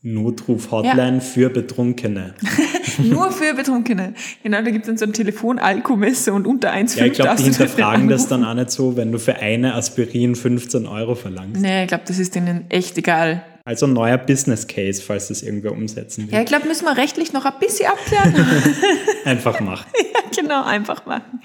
Notruf-Hotline 0.03 1.17
ja. 1.17 1.21
für 1.21 1.51
Betrunkene. 1.51 2.35
Nur 2.99 3.31
für 3.33 3.53
Betrunkene. 3.53 4.15
Genau, 4.43 4.63
da 4.63 4.71
gibt 4.71 4.85
es 4.85 4.87
dann 4.87 4.97
so 4.97 5.05
ein 5.05 5.13
Telefon, 5.13 5.59
Alkomesse 5.59 6.33
und 6.33 6.47
unter 6.47 6.73
1,5 6.73 6.99
Ja, 6.99 7.05
ich 7.05 7.13
glaube, 7.13 7.37
die 7.37 7.43
hinterfragen 7.43 8.09
das 8.09 8.27
dann 8.27 8.43
auch 8.45 8.55
nicht 8.55 8.71
so, 8.71 8.97
wenn 8.97 9.13
du 9.13 9.19
für 9.19 9.37
eine 9.37 9.75
Aspirin 9.75 10.37
15 10.37 10.87
Euro 10.87 11.15
verlangst. 11.15 11.61
Nee, 11.61 11.83
ich 11.83 11.89
glaube, 11.89 12.05
das 12.07 12.19
ist 12.19 12.35
denen 12.35 12.65
echt 12.71 12.97
egal. 12.97 13.43
Also 13.71 13.87
ein 13.87 13.93
neuer 13.93 14.19
Business 14.19 14.67
Case, 14.67 15.01
falls 15.01 15.29
das 15.29 15.45
irgendwer 15.45 15.71
umsetzen 15.71 16.27
will. 16.27 16.35
Ja, 16.35 16.41
ich 16.41 16.47
glaube, 16.47 16.67
müssen 16.67 16.87
wir 16.87 16.97
rechtlich 16.97 17.33
noch 17.33 17.45
ein 17.45 17.53
bisschen 17.61 17.87
abklären. 17.87 18.35
einfach 19.25 19.61
machen. 19.61 19.87
ja, 20.13 20.43
genau, 20.43 20.65
einfach 20.65 21.07
machen. 21.07 21.41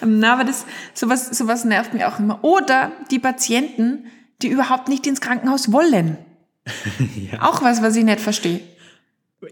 Ähm, 0.00 0.20
na, 0.20 0.34
aber 0.34 0.44
das, 0.44 0.64
sowas, 0.94 1.26
sowas 1.36 1.64
nervt 1.64 1.92
mich 1.92 2.04
auch 2.04 2.20
immer. 2.20 2.44
Oder 2.44 2.92
die 3.10 3.18
Patienten, 3.18 4.06
die 4.42 4.46
überhaupt 4.46 4.86
nicht 4.86 5.08
ins 5.08 5.20
Krankenhaus 5.20 5.72
wollen. 5.72 6.18
ja. 7.32 7.42
Auch 7.42 7.62
was, 7.62 7.82
was 7.82 7.96
ich 7.96 8.04
nicht 8.04 8.20
verstehe. 8.20 8.60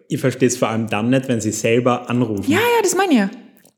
Ich 0.07 0.21
verstehe 0.21 0.47
es 0.47 0.57
vor 0.57 0.69
allem 0.69 0.87
dann 0.87 1.11
nicht, 1.11 1.27
wenn 1.27 1.41
sie 1.41 1.51
selber 1.51 2.09
anrufen. 2.09 2.49
Ja, 2.49 2.61
ja, 2.61 2.83
das 2.85 2.95
meine 2.95 3.13
ich 3.13 3.19
ja. 3.19 3.31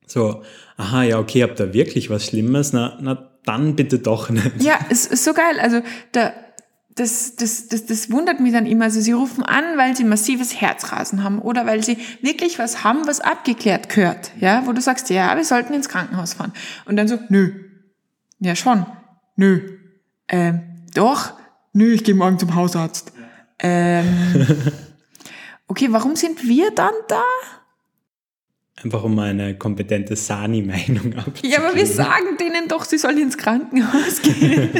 So, 0.04 0.42
aha, 0.76 1.04
ja, 1.04 1.18
okay, 1.18 1.42
habt 1.42 1.58
ihr 1.58 1.72
wirklich 1.72 2.10
was 2.10 2.26
Schlimmes? 2.26 2.74
Na, 2.74 2.98
na, 3.00 3.30
dann 3.46 3.76
bitte 3.76 3.98
doch 3.98 4.28
nicht. 4.28 4.62
Ja, 4.62 4.78
es 4.90 5.06
ist 5.06 5.24
so 5.24 5.32
geil. 5.32 5.58
Also, 5.58 5.80
da, 6.12 6.34
das, 6.96 7.36
das, 7.36 7.68
das, 7.68 7.84
das 7.84 8.10
wundert 8.10 8.40
mich 8.40 8.52
dann 8.52 8.66
immer. 8.66 8.86
Also 8.86 9.00
sie 9.00 9.12
rufen 9.12 9.44
an, 9.44 9.64
weil 9.76 9.94
sie 9.94 10.04
massives 10.04 10.60
Herzrasen 10.60 11.22
haben 11.22 11.40
oder 11.40 11.66
weil 11.66 11.84
sie 11.84 11.98
wirklich 12.22 12.58
was 12.58 12.84
haben, 12.84 13.06
was 13.06 13.20
abgeklärt 13.20 13.90
gehört. 13.90 14.32
Ja, 14.40 14.66
wo 14.66 14.72
du 14.72 14.80
sagst, 14.80 15.10
ja, 15.10 15.36
wir 15.36 15.44
sollten 15.44 15.74
ins 15.74 15.90
Krankenhaus 15.90 16.34
fahren. 16.34 16.52
Und 16.86 16.96
dann 16.96 17.06
so, 17.06 17.18
nö. 17.28 17.52
Ja, 18.40 18.56
schon. 18.56 18.86
Nö. 19.36 19.78
Ähm, 20.28 20.62
doch. 20.94 21.34
Nö, 21.74 21.92
ich 21.92 22.02
gehe 22.02 22.14
morgen 22.14 22.38
zum 22.38 22.54
Hausarzt. 22.54 23.12
Ähm, 23.58 24.46
okay, 25.68 25.88
warum 25.90 26.16
sind 26.16 26.48
wir 26.48 26.70
dann 26.70 26.94
da? 27.08 27.22
Einfach 28.84 29.04
um 29.04 29.18
eine 29.18 29.56
kompetente 29.56 30.16
Sani-Meinung 30.16 31.14
abzugeben. 31.16 31.50
Ja, 31.50 31.66
aber 31.66 31.74
wir 31.74 31.86
sagen 31.86 32.36
denen 32.38 32.68
doch, 32.68 32.84
sie 32.84 32.98
sollen 32.98 33.18
ins 33.18 33.38
Krankenhaus 33.38 34.20
gehen. 34.20 34.70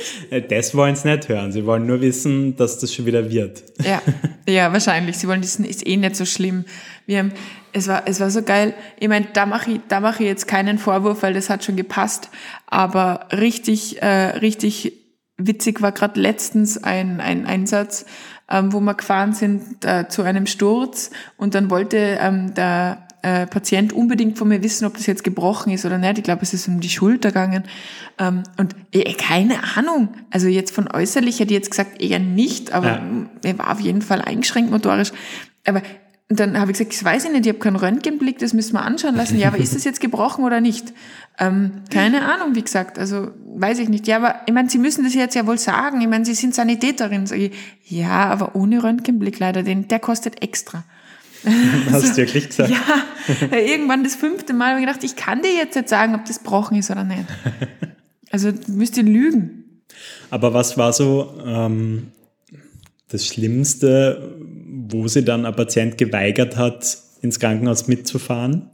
das 0.48 0.74
wollen 0.74 0.96
sie 0.96 1.08
nicht 1.08 1.28
hören. 1.28 1.52
Sie 1.52 1.66
wollen 1.66 1.86
nur 1.86 2.00
wissen, 2.00 2.56
dass 2.56 2.78
das 2.78 2.94
schon 2.94 3.04
wieder 3.04 3.30
wird. 3.30 3.62
Ja, 3.84 4.00
ja 4.48 4.72
wahrscheinlich. 4.72 5.18
Sie 5.18 5.28
wollen 5.28 5.42
wissen, 5.42 5.66
ist 5.66 5.86
eh 5.86 5.98
nicht 5.98 6.16
so 6.16 6.24
schlimm. 6.24 6.64
Wir 7.04 7.18
haben, 7.18 7.32
es 7.74 7.88
war, 7.88 8.04
es 8.06 8.20
war 8.20 8.30
so 8.30 8.42
geil. 8.42 8.72
Ich 8.98 9.08
meine, 9.08 9.26
da 9.34 9.44
mache 9.44 9.72
ich, 9.72 9.80
da 9.86 10.00
mache 10.00 10.22
ich 10.22 10.28
jetzt 10.30 10.48
keinen 10.48 10.78
Vorwurf, 10.78 11.22
weil 11.22 11.34
das 11.34 11.50
hat 11.50 11.62
schon 11.62 11.76
gepasst. 11.76 12.30
Aber 12.66 13.28
richtig, 13.32 14.00
äh, 14.00 14.38
richtig 14.38 14.94
witzig 15.36 15.82
war 15.82 15.92
gerade 15.92 16.18
letztens 16.18 16.82
ein, 16.82 17.20
ein 17.20 17.44
Einsatz, 17.46 18.06
ähm, 18.50 18.72
wo 18.72 18.80
wir 18.80 18.94
gefahren 18.94 19.32
sind 19.32 19.84
äh, 19.84 20.08
zu 20.08 20.22
einem 20.22 20.46
Sturz 20.46 21.10
und 21.36 21.54
dann 21.54 21.70
wollte 21.70 22.18
ähm, 22.20 22.54
der 22.54 23.01
äh, 23.22 23.46
Patient 23.46 23.92
unbedingt 23.92 24.36
von 24.36 24.48
mir 24.48 24.62
wissen, 24.62 24.84
ob 24.84 24.94
das 24.94 25.06
jetzt 25.06 25.24
gebrochen 25.24 25.72
ist 25.72 25.84
oder 25.84 25.98
nicht. 25.98 26.18
Ich 26.18 26.24
glaube, 26.24 26.42
es 26.42 26.52
ist 26.52 26.68
um 26.68 26.80
die 26.80 26.88
Schulter 26.88 27.30
gegangen. 27.30 27.64
Ähm, 28.18 28.42
und 28.58 28.74
äh, 28.92 29.12
keine 29.14 29.58
Ahnung. 29.76 30.08
Also 30.30 30.48
jetzt 30.48 30.74
von 30.74 30.88
äußerlich 30.88 31.40
hätte 31.40 31.54
ich 31.54 31.58
jetzt 31.58 31.70
gesagt, 31.70 32.02
eher 32.02 32.18
nicht, 32.18 32.72
aber 32.72 32.86
ja. 32.86 33.02
er 33.44 33.58
war 33.58 33.70
auf 33.70 33.80
jeden 33.80 34.02
Fall 34.02 34.20
eingeschränkt 34.22 34.70
motorisch. 34.70 35.12
Aber 35.64 35.82
dann 36.28 36.58
habe 36.58 36.70
ich 36.70 36.78
gesagt, 36.78 36.94
das 36.94 37.04
weiß 37.04 37.26
ich 37.26 37.30
nicht, 37.30 37.46
ich 37.46 37.52
habe 37.52 37.58
keinen 37.58 37.76
Röntgenblick, 37.76 38.38
das 38.38 38.52
müssen 38.54 38.74
wir 38.74 38.82
anschauen 38.82 39.14
lassen. 39.14 39.38
Ja, 39.38 39.48
aber 39.48 39.58
ist 39.58 39.74
das 39.74 39.84
jetzt 39.84 40.00
gebrochen 40.00 40.44
oder 40.44 40.60
nicht? 40.60 40.92
Ähm, 41.38 41.82
keine 41.90 42.22
Ahnung, 42.22 42.54
wie 42.54 42.62
gesagt, 42.62 42.98
also 42.98 43.30
weiß 43.54 43.78
ich 43.78 43.88
nicht. 43.88 44.06
Ja, 44.06 44.16
aber 44.16 44.36
ich 44.46 44.52
meine, 44.52 44.68
Sie 44.68 44.78
müssen 44.78 45.04
das 45.04 45.14
jetzt 45.14 45.34
ja 45.34 45.46
wohl 45.46 45.58
sagen. 45.58 46.00
Ich 46.00 46.08
meine, 46.08 46.24
Sie 46.24 46.34
sind 46.34 46.54
Sanitäterin. 46.54 47.26
Sag 47.26 47.38
ich, 47.38 47.52
ja, 47.84 48.24
aber 48.30 48.56
ohne 48.56 48.82
Röntgenblick 48.82 49.38
leider, 49.38 49.62
den, 49.62 49.88
der 49.88 49.98
kostet 49.98 50.42
extra. 50.42 50.84
Hast 51.90 52.12
du 52.12 52.16
wirklich 52.16 52.48
gesagt? 52.48 52.70
Ja, 52.70 53.56
irgendwann 53.58 54.04
das 54.04 54.14
fünfte 54.14 54.52
Mal 54.52 54.70
habe 54.70 54.80
ich 54.80 54.86
gedacht, 54.86 55.04
ich 55.04 55.16
kann 55.16 55.42
dir 55.42 55.54
jetzt 55.54 55.74
nicht 55.74 55.88
sagen, 55.88 56.14
ob 56.14 56.24
das 56.24 56.38
gebrochen 56.38 56.76
ist 56.76 56.90
oder 56.90 57.04
nicht. 57.04 57.24
Also 58.30 58.50
müsst 58.68 58.96
ihr 58.96 59.02
lügen. 59.02 59.82
Aber 60.30 60.54
was 60.54 60.78
war 60.78 60.92
so 60.92 61.38
ähm, 61.44 62.12
das 63.08 63.26
Schlimmste, 63.26 64.34
wo 64.40 65.06
sie 65.08 65.24
dann 65.24 65.44
ein 65.44 65.54
Patient 65.54 65.98
geweigert 65.98 66.56
hat, 66.56 66.96
ins 67.20 67.38
Krankenhaus 67.38 67.88
mitzufahren? 67.88 68.70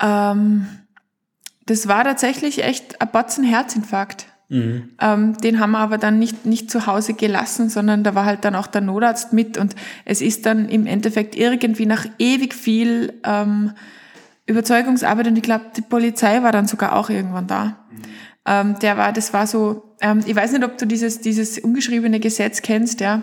Ähm, 0.00 0.66
das 1.66 1.88
war 1.88 2.04
tatsächlich 2.04 2.62
echt 2.62 3.00
ein 3.00 3.10
Batzen 3.10 3.44
Herzinfarkt. 3.44 4.26
Mhm. 4.48 4.90
Ähm, 5.00 5.36
den 5.38 5.60
haben 5.60 5.72
wir 5.72 5.78
aber 5.78 5.98
dann 5.98 6.18
nicht, 6.18 6.46
nicht 6.46 6.70
zu 6.70 6.86
Hause 6.86 7.14
gelassen, 7.14 7.68
sondern 7.68 8.02
da 8.02 8.14
war 8.14 8.24
halt 8.24 8.44
dann 8.44 8.54
auch 8.54 8.66
der 8.66 8.80
Notarzt 8.80 9.32
mit 9.32 9.58
und 9.58 9.74
es 10.04 10.22
ist 10.22 10.46
dann 10.46 10.68
im 10.68 10.86
Endeffekt 10.86 11.36
irgendwie 11.36 11.84
nach 11.84 12.06
ewig 12.18 12.54
viel 12.54 13.12
ähm, 13.24 13.72
Überzeugungsarbeit 14.46 15.26
und 15.26 15.36
ich 15.36 15.42
glaube, 15.42 15.66
die 15.76 15.82
Polizei 15.82 16.42
war 16.42 16.52
dann 16.52 16.66
sogar 16.66 16.96
auch 16.96 17.10
irgendwann 17.10 17.46
da. 17.46 17.64
Mhm. 17.64 17.76
Ähm, 18.46 18.78
der 18.80 18.96
war, 18.96 19.12
das 19.12 19.34
war 19.34 19.46
so, 19.46 19.94
ähm, 20.00 20.20
ich 20.24 20.34
weiß 20.34 20.52
nicht, 20.52 20.64
ob 20.64 20.78
du 20.78 20.86
dieses, 20.86 21.20
dieses 21.20 21.58
ungeschriebene 21.58 22.18
Gesetz 22.18 22.62
kennst, 22.62 23.00
ja. 23.00 23.22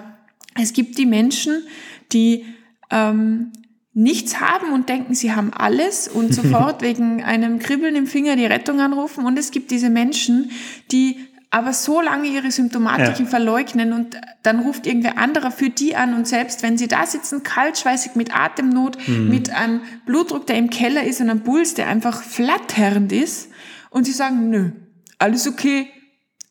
Es 0.61 0.73
gibt 0.73 0.97
die 0.97 1.07
Menschen, 1.07 1.63
die 2.11 2.45
ähm, 2.91 3.51
nichts 3.95 4.41
haben 4.41 4.73
und 4.73 4.89
denken, 4.89 5.15
sie 5.15 5.33
haben 5.33 5.51
alles 5.51 6.07
und 6.07 6.35
sofort 6.35 6.83
wegen 6.83 7.23
einem 7.23 7.57
Kribbeln 7.57 7.95
im 7.95 8.05
Finger 8.05 8.35
die 8.35 8.45
Rettung 8.45 8.79
anrufen. 8.81 9.25
Und 9.25 9.39
es 9.39 9.49
gibt 9.49 9.71
diese 9.71 9.89
Menschen, 9.89 10.51
die 10.91 11.17
aber 11.49 11.71
so 11.71 12.01
lange 12.01 12.27
ihre 12.27 12.51
Symptomatiken 12.51 13.25
ja. 13.25 13.31
verleugnen 13.31 13.93
und 13.93 14.19
dann 14.43 14.59
ruft 14.59 14.85
irgendwer 14.85 15.17
anderer 15.17 15.51
für 15.51 15.69
die 15.69 15.95
an 15.95 16.13
und 16.13 16.27
selbst 16.27 16.63
wenn 16.63 16.77
sie 16.77 16.89
da 16.89 17.05
sitzen, 17.05 17.43
kaltschweißig 17.43 18.15
mit 18.15 18.35
Atemnot, 18.35 18.97
mhm. 19.07 19.29
mit 19.29 19.51
einem 19.51 19.79
Blutdruck, 20.05 20.45
der 20.47 20.57
im 20.57 20.69
Keller 20.69 21.05
ist 21.05 21.21
und 21.21 21.29
einem 21.29 21.43
Puls, 21.43 21.73
der 21.73 21.87
einfach 21.87 22.21
flatternd 22.21 23.13
ist 23.13 23.49
und 23.89 24.03
sie 24.03 24.11
sagen, 24.11 24.49
nö, 24.49 24.71
alles 25.17 25.47
okay, 25.47 25.87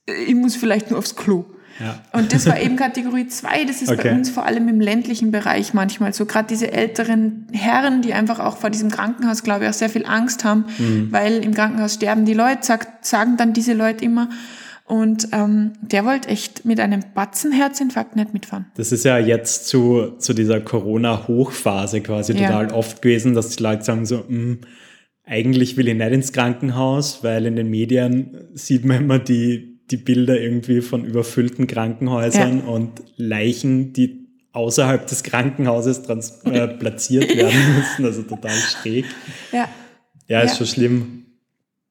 ich 0.07 0.35
muss 0.35 0.57
vielleicht 0.57 0.88
nur 0.88 0.98
aufs 0.98 1.16
Klo. 1.16 1.44
Ja. 1.80 2.00
Und 2.12 2.32
das 2.32 2.46
war 2.46 2.60
eben 2.60 2.76
Kategorie 2.76 3.26
2. 3.26 3.64
Das 3.64 3.82
ist 3.82 3.90
okay. 3.90 4.10
bei 4.10 4.14
uns 4.14 4.30
vor 4.30 4.46
allem 4.46 4.68
im 4.68 4.80
ländlichen 4.80 5.30
Bereich 5.30 5.74
manchmal 5.74 6.12
so. 6.12 6.24
Gerade 6.26 6.46
diese 6.48 6.72
älteren 6.72 7.46
Herren, 7.52 8.02
die 8.02 8.14
einfach 8.14 8.38
auch 8.38 8.58
vor 8.58 8.70
diesem 8.70 8.90
Krankenhaus, 8.90 9.42
glaube 9.42 9.64
ich, 9.64 9.70
auch 9.70 9.74
sehr 9.74 9.90
viel 9.90 10.06
Angst 10.06 10.44
haben, 10.44 10.66
mhm. 10.78 11.08
weil 11.10 11.44
im 11.44 11.54
Krankenhaus 11.54 11.94
sterben 11.94 12.24
die 12.24 12.34
Leute, 12.34 12.62
sagt, 12.62 13.04
sagen 13.04 13.37
dann 13.37 13.52
diese 13.52 13.72
Leute 13.72 14.04
immer. 14.04 14.28
Und 14.87 15.28
ähm, 15.32 15.72
der 15.80 16.04
wollte 16.04 16.28
echt 16.28 16.66
mit 16.66 16.78
einem 16.78 17.02
Batzen 17.14 17.52
Herzinfarkt 17.52 18.16
nicht 18.16 18.34
mitfahren. 18.34 18.66
Das 18.76 18.92
ist 18.92 19.04
ja 19.04 19.18
jetzt 19.18 19.66
zu, 19.66 20.12
zu 20.18 20.34
dieser 20.34 20.60
Corona-Hochphase 20.60 22.02
quasi 22.02 22.34
ja. 22.34 22.46
total 22.46 22.70
oft 22.72 23.00
gewesen, 23.00 23.34
dass 23.34 23.48
die 23.56 23.62
Leute 23.62 23.82
sagen 23.82 24.04
so, 24.04 24.18
mh, 24.18 24.24
hm, 24.28 24.58
eigentlich 25.26 25.78
will 25.78 25.88
ich 25.88 25.94
nicht 25.94 26.12
ins 26.12 26.32
Krankenhaus, 26.32 27.24
weil 27.24 27.46
in 27.46 27.56
den 27.56 27.70
Medien 27.70 28.37
sieht 28.52 28.84
man 28.84 28.98
immer 28.98 29.18
die, 29.18 29.73
die 29.90 29.97
Bilder 29.97 30.40
irgendwie 30.40 30.81
von 30.81 31.05
überfüllten 31.05 31.66
Krankenhäusern 31.66 32.59
ja. 32.59 32.64
und 32.64 33.03
Leichen, 33.16 33.92
die 33.92 34.25
außerhalb 34.53 35.07
des 35.07 35.23
Krankenhauses 35.23 36.03
trans 36.03 36.42
äh, 36.44 36.68
platziert 36.79 37.37
werden 37.37 37.77
müssen. 37.77 38.05
Also 38.05 38.23
total 38.23 38.53
schräg. 38.53 39.05
Ja. 39.53 39.68
Ja, 40.27 40.40
ist 40.40 40.53
ja. 40.53 40.57
schon 40.59 40.66
schlimm. 40.66 41.20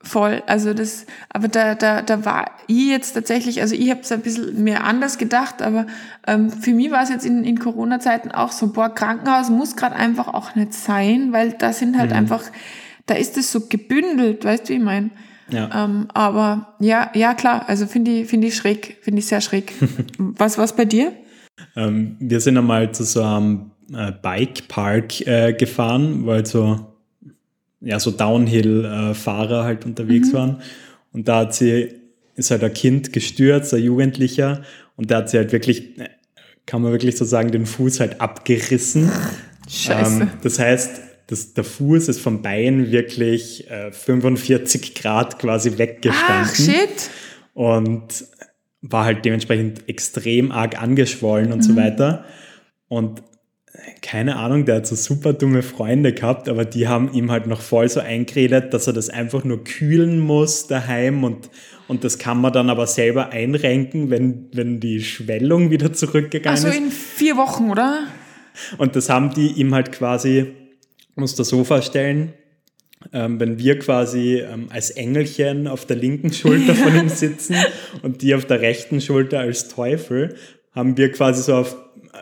Voll, 0.05 0.43
also 0.47 0.73
das, 0.73 1.05
aber 1.29 1.47
da, 1.47 1.75
da, 1.75 2.01
da 2.01 2.25
war 2.25 2.51
ich 2.67 2.89
jetzt 2.89 3.13
tatsächlich, 3.13 3.61
also 3.61 3.73
ich 3.73 3.89
habe 3.89 4.01
es 4.01 4.11
ein 4.11 4.19
bisschen 4.19 4.61
mehr 4.61 4.83
anders 4.83 5.17
gedacht, 5.17 5.61
aber 5.61 5.87
ähm, 6.27 6.49
für 6.49 6.73
mich 6.73 6.91
war 6.91 7.03
es 7.03 7.09
jetzt 7.09 7.25
in, 7.25 7.45
in 7.45 7.57
Corona-Zeiten 7.57 8.29
auch 8.31 8.51
so, 8.51 8.73
boah, 8.73 8.93
Krankenhaus 8.93 9.49
muss 9.49 9.77
gerade 9.77 9.95
einfach 9.95 10.27
auch 10.27 10.55
nicht 10.55 10.73
sein, 10.73 11.31
weil 11.31 11.53
da 11.53 11.71
sind 11.71 11.97
halt 11.97 12.09
mhm. 12.09 12.17
einfach, 12.17 12.43
da 13.05 13.15
ist 13.15 13.37
es 13.37 13.49
so 13.49 13.67
gebündelt, 13.67 14.43
weißt 14.43 14.65
du, 14.65 14.73
wie 14.73 14.77
ich 14.77 14.83
meine? 14.83 15.09
Ja. 15.49 15.85
Ähm, 15.85 16.07
aber 16.13 16.75
ja, 16.79 17.11
ja 17.13 17.33
klar, 17.33 17.65
also 17.67 17.85
finde 17.85 18.11
ich, 18.11 18.27
finde 18.27 18.47
ich 18.47 18.55
schräg, 18.55 18.97
finde 19.01 19.19
ich 19.19 19.27
sehr 19.27 19.41
schräg. 19.41 19.73
was 20.17 20.57
was 20.57 20.75
bei 20.75 20.85
dir? 20.85 21.13
Ähm, 21.75 22.17
wir 22.19 22.39
sind 22.39 22.57
einmal 22.57 22.91
zu 22.93 23.03
so 23.03 23.21
einem 23.21 23.71
äh, 23.93 24.11
Bikepark 24.11 25.27
äh, 25.27 25.53
gefahren, 25.53 26.25
weil 26.25 26.45
so 26.45 26.93
ja, 27.83 27.99
so 27.99 28.11
Downhill-Fahrer 28.11 29.65
halt 29.65 29.85
unterwegs 29.85 30.29
mhm. 30.29 30.33
waren. 30.33 30.61
Und 31.11 31.27
da 31.27 31.39
hat 31.39 31.53
sie, 31.53 31.93
ist 32.35 32.49
halt 32.49 32.63
ein 32.63 32.73
Kind 32.73 33.13
gestürzt, 33.13 33.73
ein 33.73 33.83
Jugendlicher, 33.83 34.63
und 34.95 35.11
da 35.11 35.17
hat 35.17 35.29
sie 35.29 35.37
halt 35.37 35.51
wirklich, 35.51 35.95
kann 36.65 36.81
man 36.81 36.91
wirklich 36.91 37.17
so 37.17 37.25
sagen, 37.25 37.51
den 37.51 37.65
Fuß 37.65 37.99
halt 37.99 38.21
abgerissen. 38.21 39.11
Scheiße. 39.69 40.21
Ähm, 40.21 40.29
das 40.43 40.59
heißt, 40.59 41.01
das, 41.33 41.55
der 41.55 41.63
Fuß 41.63 42.09
ist 42.09 42.21
vom 42.21 42.43
Bein 42.43 42.91
wirklich 42.91 43.69
äh, 43.69 43.91
45 43.91 44.93
Grad 44.93 45.39
quasi 45.39 45.79
weggestanden. 45.79 46.47
Ach, 46.47 46.55
shit. 46.55 47.09
Und 47.55 48.25
war 48.81 49.05
halt 49.05 49.25
dementsprechend 49.25 49.89
extrem 49.89 50.51
arg 50.51 50.79
angeschwollen 50.79 51.51
und 51.51 51.59
mhm. 51.59 51.63
so 51.63 51.75
weiter. 51.75 52.25
Und 52.87 53.23
keine 54.03 54.35
Ahnung, 54.35 54.65
der 54.65 54.75
hat 54.75 54.87
so 54.87 54.95
super 54.95 55.33
dumme 55.33 55.63
Freunde 55.63 56.13
gehabt, 56.13 56.47
aber 56.47 56.65
die 56.65 56.87
haben 56.87 57.11
ihm 57.13 57.31
halt 57.31 57.47
noch 57.47 57.61
voll 57.61 57.89
so 57.89 57.99
eingeredet, 57.99 58.73
dass 58.73 58.85
er 58.85 58.93
das 58.93 59.09
einfach 59.09 59.43
nur 59.43 59.63
kühlen 59.63 60.19
muss 60.19 60.67
daheim 60.67 61.23
und, 61.23 61.49
und 61.87 62.03
das 62.03 62.19
kann 62.19 62.39
man 62.39 62.53
dann 62.53 62.69
aber 62.69 62.85
selber 62.85 63.29
einrenken, 63.29 64.11
wenn, 64.11 64.49
wenn 64.53 64.79
die 64.79 65.01
Schwellung 65.01 65.71
wieder 65.71 65.93
zurückgegangen 65.93 66.59
ist. 66.59 66.65
Also 66.65 66.77
in 66.77 66.91
vier 66.91 67.37
Wochen, 67.37 67.71
oder? 67.71 68.03
Und 68.77 68.95
das 68.95 69.09
haben 69.09 69.33
die 69.33 69.47
ihm 69.53 69.73
halt 69.73 69.91
quasi, 69.91 70.53
musst 71.15 71.39
du 71.39 71.43
so 71.43 71.63
vorstellen, 71.63 72.33
ähm, 73.11 73.39
wenn 73.39 73.59
wir 73.59 73.79
quasi 73.79 74.37
ähm, 74.37 74.67
als 74.69 74.89
Engelchen 74.91 75.67
auf 75.67 75.85
der 75.85 75.97
linken 75.97 76.31
Schulter 76.31 76.75
von 76.75 76.95
ihm 76.95 77.09
sitzen 77.09 77.55
und 78.01 78.21
die 78.21 78.33
auf 78.35 78.45
der 78.45 78.61
rechten 78.61 79.01
Schulter 79.01 79.39
als 79.39 79.67
Teufel, 79.67 80.35
haben 80.71 80.97
wir 80.97 81.11
quasi 81.11 81.43
so 81.43 81.55
auf 81.55 81.77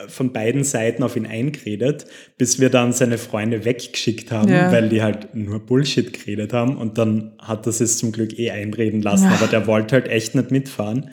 von 0.07 0.31
beiden 0.31 0.63
Seiten 0.63 1.03
auf 1.03 1.15
ihn 1.15 1.25
eingeredet, 1.25 2.05
bis 2.37 2.59
wir 2.59 2.69
dann 2.69 2.93
seine 2.93 3.17
Freunde 3.17 3.65
weggeschickt 3.65 4.31
haben, 4.31 4.49
ja. 4.49 4.71
weil 4.71 4.89
die 4.89 5.01
halt 5.01 5.35
nur 5.35 5.59
Bullshit 5.59 6.13
geredet 6.13 6.53
haben 6.53 6.77
und 6.77 6.97
dann 6.97 7.33
hat 7.39 7.65
er 7.65 7.69
es 7.69 7.97
zum 7.97 8.11
Glück 8.11 8.37
eh 8.39 8.51
einreden 8.51 9.01
lassen, 9.01 9.25
ja. 9.25 9.31
aber 9.31 9.47
der 9.47 9.67
wollte 9.67 9.95
halt 9.95 10.07
echt 10.07 10.35
nicht 10.35 10.51
mitfahren. 10.51 11.11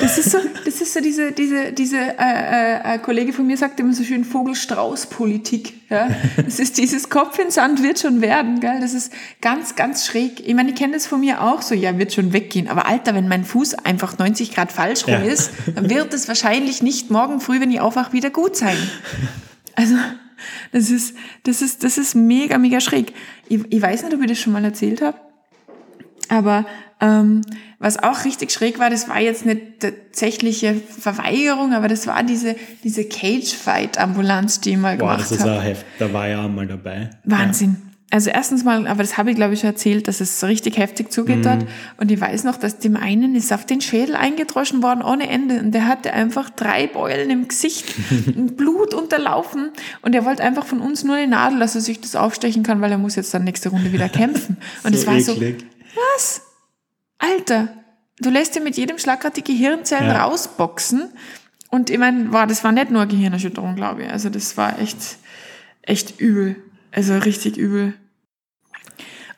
Das 0.00 0.18
ist 0.18 0.30
so, 0.30 0.38
das 0.64 0.80
ist 0.80 0.92
so 0.92 1.00
diese, 1.00 1.32
diese, 1.32 1.72
diese 1.72 1.96
äh, 1.96 2.94
äh, 2.94 2.98
Kollege 2.98 3.32
von 3.32 3.46
mir 3.46 3.56
sagt 3.56 3.80
immer 3.80 3.94
so 3.94 4.04
schön 4.04 4.24
Vogel-Strauß-Politik. 4.24 5.88
Ja? 5.88 6.10
Das 6.36 6.58
ist 6.58 6.76
dieses 6.76 7.08
Kopf 7.08 7.38
in 7.38 7.50
Sand 7.50 7.82
wird 7.82 7.98
schon 7.98 8.20
werden, 8.20 8.60
gell? 8.60 8.78
Das 8.80 8.92
ist 8.92 9.12
ganz, 9.40 9.74
ganz 9.74 10.04
schräg. 10.04 10.46
Ich 10.46 10.54
meine, 10.54 10.70
ich 10.70 10.74
kenne 10.74 10.94
das 10.94 11.06
von 11.06 11.20
mir 11.20 11.42
auch 11.42 11.62
so, 11.62 11.74
ja, 11.74 11.98
wird 11.98 12.12
schon 12.12 12.32
weggehen. 12.32 12.68
Aber 12.68 12.86
Alter, 12.86 13.14
wenn 13.14 13.28
mein 13.28 13.44
Fuß 13.44 13.74
einfach 13.74 14.18
90 14.18 14.54
Grad 14.54 14.70
falsch 14.70 15.06
rum 15.06 15.14
ja. 15.14 15.20
ist, 15.20 15.52
dann 15.74 15.88
wird 15.88 16.12
es 16.12 16.28
wahrscheinlich 16.28 16.82
nicht 16.82 17.10
morgen 17.10 17.40
früh, 17.40 17.60
wenn 17.60 17.70
ich 17.70 17.80
aufwache, 17.80 18.12
wieder 18.12 18.30
gut 18.30 18.56
sein. 18.56 18.76
Also, 19.76 19.96
das 20.72 20.90
ist, 20.90 21.16
das 21.44 21.62
ist, 21.62 21.84
das 21.84 21.96
ist 21.96 22.14
mega, 22.14 22.58
mega 22.58 22.80
schräg. 22.80 23.12
Ich, 23.48 23.60
ich 23.70 23.82
weiß 23.82 24.02
nicht, 24.02 24.14
ob 24.14 24.20
ich 24.20 24.28
das 24.28 24.38
schon 24.38 24.52
mal 24.52 24.64
erzählt 24.64 25.00
habe, 25.00 25.18
aber 26.28 26.66
ähm, 27.00 27.42
was 27.78 28.02
auch 28.02 28.24
richtig 28.24 28.50
schräg 28.52 28.78
war, 28.78 28.88
das 28.88 29.08
war 29.08 29.20
jetzt 29.20 29.42
eine 29.42 29.78
tatsächliche 29.78 30.74
Verweigerung, 30.74 31.74
aber 31.74 31.88
das 31.88 32.06
war 32.06 32.22
diese, 32.22 32.56
diese 32.84 33.04
Cage-Fight-Ambulanz, 33.04 34.60
die 34.60 34.70
ich 34.70 34.76
mal 34.78 34.96
Boah, 34.96 35.16
gemacht 35.16 35.24
habe. 35.24 35.36
das 35.36 35.40
ist 35.40 35.46
ein 35.46 35.60
Heft, 35.60 35.86
da 35.98 36.12
war 36.12 36.28
ja 36.28 36.48
mal 36.48 36.66
dabei. 36.66 37.10
Wahnsinn. 37.24 37.76
Ja. 37.78 37.86
Also 38.08 38.30
erstens 38.30 38.62
mal, 38.62 38.86
aber 38.86 39.02
das 39.02 39.18
habe 39.18 39.30
ich 39.30 39.36
glaube 39.36 39.54
ich 39.54 39.60
schon 39.60 39.70
erzählt, 39.70 40.06
dass 40.06 40.20
es 40.20 40.42
richtig 40.44 40.78
heftig 40.78 41.10
zugeht 41.10 41.38
mhm. 41.38 41.42
dort. 41.42 41.66
Und 41.98 42.10
ich 42.12 42.20
weiß 42.20 42.44
noch, 42.44 42.56
dass 42.56 42.78
dem 42.78 42.96
einen 42.96 43.34
ist 43.34 43.52
auf 43.52 43.66
den 43.66 43.80
Schädel 43.80 44.14
eingedroschen 44.14 44.80
worden 44.80 45.02
ohne 45.02 45.28
Ende. 45.28 45.58
Und 45.58 45.72
der 45.72 45.88
hatte 45.88 46.12
einfach 46.12 46.48
drei 46.48 46.86
Beulen 46.86 47.30
im 47.30 47.48
Gesicht, 47.48 47.84
Blut 48.56 48.94
unterlaufen. 48.94 49.70
Und 50.02 50.14
er 50.14 50.24
wollte 50.24 50.44
einfach 50.44 50.64
von 50.64 50.80
uns 50.80 51.02
nur 51.02 51.16
eine 51.16 51.26
Nadel, 51.26 51.58
dass 51.58 51.74
er 51.74 51.80
sich 51.80 52.00
das 52.00 52.14
aufstechen 52.14 52.62
kann, 52.62 52.80
weil 52.80 52.92
er 52.92 52.98
muss 52.98 53.16
jetzt 53.16 53.34
dann 53.34 53.42
nächste 53.42 53.70
Runde 53.70 53.92
wieder 53.92 54.08
kämpfen. 54.08 54.56
Und 54.84 54.94
so 54.94 55.00
es 55.00 55.06
war 55.08 55.14
eklig. 55.16 55.60
so, 55.60 55.75
was? 55.96 56.42
Alter, 57.18 57.68
du 58.18 58.30
lässt 58.30 58.54
dir 58.54 58.60
mit 58.60 58.76
jedem 58.76 58.98
Schlag 58.98 59.20
gerade 59.20 59.40
die 59.40 59.44
Gehirnzellen 59.44 60.08
ja. 60.08 60.24
rausboxen. 60.24 61.10
Und 61.70 61.90
ich 61.90 61.98
meine, 61.98 62.32
war, 62.32 62.46
das 62.46 62.62
war 62.64 62.72
nicht 62.72 62.90
nur 62.90 63.06
Gehirnerschütterung, 63.06 63.74
glaube 63.74 64.04
ich. 64.04 64.10
Also 64.10 64.28
das 64.28 64.56
war 64.56 64.78
echt, 64.78 65.18
echt 65.82 66.20
übel. 66.20 66.56
Also 66.92 67.18
richtig 67.18 67.56
übel. 67.56 67.94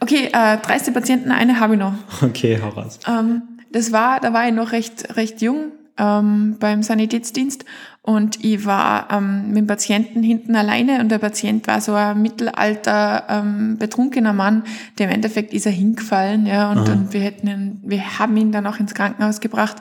Okay, 0.00 0.30
äh, 0.32 0.58
dreiste 0.58 0.92
Patienten, 0.92 1.32
eine 1.32 1.58
habe 1.58 1.74
ich 1.74 1.80
noch. 1.80 1.94
Okay, 2.22 2.60
hau 2.62 2.68
raus. 2.68 3.00
Ähm, 3.06 3.42
das 3.72 3.92
war, 3.92 4.20
da 4.20 4.32
war 4.32 4.46
ich 4.46 4.54
noch 4.54 4.72
recht, 4.72 5.16
recht 5.16 5.42
jung 5.42 5.72
ähm, 5.98 6.56
beim 6.60 6.82
Sanitätsdienst 6.82 7.64
und 8.02 8.42
ich 8.42 8.64
war 8.64 9.08
ähm, 9.10 9.48
mit 9.48 9.58
dem 9.58 9.66
Patienten 9.66 10.22
hinten 10.22 10.56
alleine 10.56 11.00
und 11.00 11.10
der 11.10 11.18
Patient 11.18 11.66
war 11.66 11.80
so 11.80 11.92
ein 11.92 12.22
mittelalter 12.22 13.24
ähm, 13.28 13.76
betrunkener 13.78 14.32
Mann, 14.32 14.62
der 14.98 15.08
im 15.08 15.12
Endeffekt 15.12 15.52
ist 15.52 15.66
er 15.66 15.72
hingefallen, 15.72 16.46
ja, 16.46 16.70
und, 16.70 16.88
und 16.88 17.12
wir 17.12 17.20
hätten 17.20 17.48
ihn, 17.48 17.80
wir 17.84 18.18
haben 18.18 18.36
ihn 18.36 18.50
dann 18.50 18.66
auch 18.66 18.80
ins 18.80 18.94
Krankenhaus 18.94 19.40
gebracht 19.40 19.76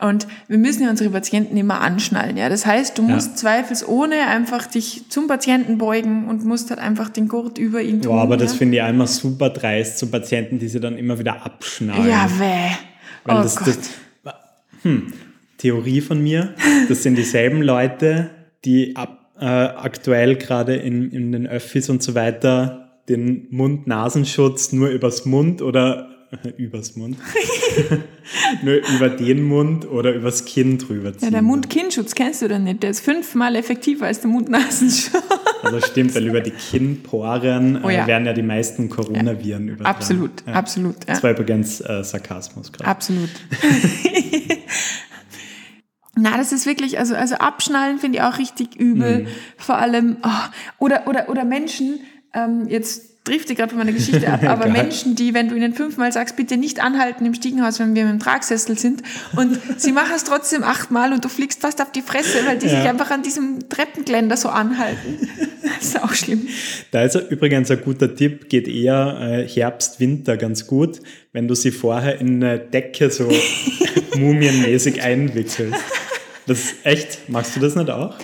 und 0.00 0.26
wir 0.48 0.58
müssen 0.58 0.82
ja 0.82 0.90
unsere 0.90 1.10
Patienten 1.10 1.56
immer 1.56 1.80
anschnallen, 1.80 2.36
ja. 2.36 2.48
Das 2.48 2.66
heißt, 2.66 2.98
du 2.98 3.02
musst 3.02 3.30
ja. 3.30 3.36
zweifelsohne 3.36 4.26
einfach 4.26 4.66
dich 4.66 5.08
zum 5.08 5.26
Patienten 5.26 5.78
beugen 5.78 6.28
und 6.28 6.44
musst 6.44 6.70
halt 6.70 6.80
einfach 6.80 7.08
den 7.08 7.28
Gurt 7.28 7.56
über 7.56 7.80
ihn 7.80 8.02
tun. 8.02 8.12
Boah, 8.12 8.22
aber 8.22 8.34
ja? 8.34 8.40
das 8.42 8.54
finde 8.54 8.76
ich 8.76 8.82
einmal 8.82 9.06
super 9.06 9.48
dreist 9.48 9.98
zu 9.98 10.08
Patienten, 10.08 10.58
die 10.58 10.68
sie 10.68 10.80
dann 10.80 10.98
immer 10.98 11.18
wieder 11.18 11.46
abschnallen. 11.46 12.08
Ja, 12.08 12.28
weh. 12.38 12.74
Weil 13.24 13.38
oh 13.38 13.42
das, 13.42 13.56
Gott. 13.56 13.68
Das, 13.68 14.34
hm, 14.82 15.12
Theorie 15.62 16.00
von 16.00 16.20
mir. 16.20 16.54
Das 16.88 17.04
sind 17.04 17.16
dieselben 17.16 17.62
Leute, 17.62 18.30
die 18.64 18.96
ab, 18.96 19.30
äh, 19.38 19.44
aktuell 19.44 20.34
gerade 20.34 20.74
in, 20.74 21.12
in 21.12 21.30
den 21.30 21.46
Öffis 21.46 21.88
und 21.88 22.02
so 22.02 22.16
weiter 22.16 22.98
den 23.08 23.46
Mund-Nasenschutz 23.50 24.72
nur 24.72 24.88
übers 24.88 25.24
Mund 25.24 25.62
oder 25.62 26.08
übers 26.56 26.96
Mund. 26.96 27.16
Nur 28.62 28.76
über 28.96 29.10
den 29.10 29.42
Mund 29.42 29.86
oder 29.90 30.14
übers 30.14 30.44
Kinn 30.44 30.78
drüber 30.78 31.12
ziehen. 31.12 31.26
Ja, 31.26 31.30
der 31.30 31.42
Mund-Kinnschutz 31.42 32.14
kennst 32.14 32.40
du 32.40 32.48
denn 32.48 32.64
nicht. 32.64 32.82
Der 32.82 32.90
ist 32.90 33.00
fünfmal 33.00 33.56
effektiver 33.56 34.06
als 34.06 34.20
der 34.20 34.30
Mund-Nasenschutz. 34.30 35.20
Also 35.62 35.80
stimmt, 35.80 36.14
weil 36.14 36.26
über 36.26 36.40
die 36.40 36.52
Kinnporen 36.52 37.84
oh, 37.84 37.90
ja. 37.90 38.04
äh, 38.04 38.06
werden 38.06 38.26
ja 38.26 38.32
die 38.32 38.42
meisten 38.42 38.88
Coronaviren 38.88 39.66
ja. 39.66 39.72
übertragen. 39.74 39.96
Absolut, 39.96 40.30
ja. 40.46 40.52
absolut. 40.54 40.96
Das 41.06 41.22
war 41.22 41.32
übrigens 41.32 41.80
äh, 41.80 42.02
Sarkasmus 42.02 42.72
gerade. 42.72 42.88
Absolut. 42.88 43.30
Na, 46.14 46.36
das 46.36 46.52
ist 46.52 46.66
wirklich, 46.66 46.98
also, 46.98 47.14
also 47.14 47.36
abschnallen 47.36 47.98
finde 47.98 48.18
ich 48.18 48.24
auch 48.24 48.38
richtig 48.38 48.76
übel. 48.76 49.20
Mhm. 49.20 49.26
Vor 49.56 49.78
allem, 49.78 50.18
oh, 50.22 50.84
oder, 50.84 51.06
oder, 51.06 51.28
oder 51.28 51.44
Menschen, 51.44 52.00
ähm, 52.34 52.68
jetzt 52.68 53.11
trifft 53.24 53.50
ich 53.50 53.56
gerade 53.56 53.70
von 53.70 53.78
meiner 53.78 53.92
Geschichte 53.92 54.28
ab, 54.28 54.42
aber 54.46 54.68
Menschen, 54.68 55.14
die, 55.14 55.32
wenn 55.34 55.48
du 55.48 55.54
ihnen 55.54 55.74
fünfmal 55.74 56.12
sagst, 56.12 56.36
bitte 56.36 56.56
nicht 56.56 56.80
anhalten 56.80 57.24
im 57.24 57.34
Stiegenhaus, 57.34 57.78
wenn 57.78 57.94
wir 57.94 58.04
mit 58.04 58.14
dem 58.14 58.20
Tragsessel 58.20 58.78
sind, 58.78 59.02
und 59.36 59.58
sie 59.76 59.92
machen 59.92 60.12
es 60.16 60.24
trotzdem 60.24 60.64
achtmal 60.64 61.12
und 61.12 61.24
du 61.24 61.28
fliegst 61.28 61.60
fast 61.60 61.80
auf 61.80 61.92
die 61.92 62.02
Fresse, 62.02 62.44
weil 62.46 62.58
die 62.58 62.66
ja. 62.66 62.80
sich 62.80 62.88
einfach 62.88 63.10
an 63.10 63.22
diesem 63.22 63.68
Treppengeländer 63.68 64.36
so 64.36 64.48
anhalten. 64.48 65.28
Das 65.62 65.88
ist 65.88 66.02
auch 66.02 66.12
schlimm. 66.12 66.48
Da 66.90 67.02
ist 67.02 67.14
übrigens 67.14 67.70
ein 67.70 67.80
guter 67.80 68.14
Tipp, 68.14 68.48
geht 68.48 68.68
eher 68.68 69.18
äh, 69.20 69.48
Herbst, 69.48 70.00
Winter 70.00 70.36
ganz 70.36 70.66
gut, 70.66 71.00
wenn 71.32 71.48
du 71.48 71.54
sie 71.54 71.70
vorher 71.70 72.20
in 72.20 72.42
eine 72.42 72.58
Decke 72.58 73.10
so 73.10 73.28
mumienmäßig 74.18 75.00
einwickelst. 75.02 75.80
Das 76.46 76.58
ist 76.58 76.74
echt, 76.84 77.28
magst 77.28 77.56
du 77.56 77.60
das 77.60 77.74
nicht 77.74 77.90
auch? 77.90 78.16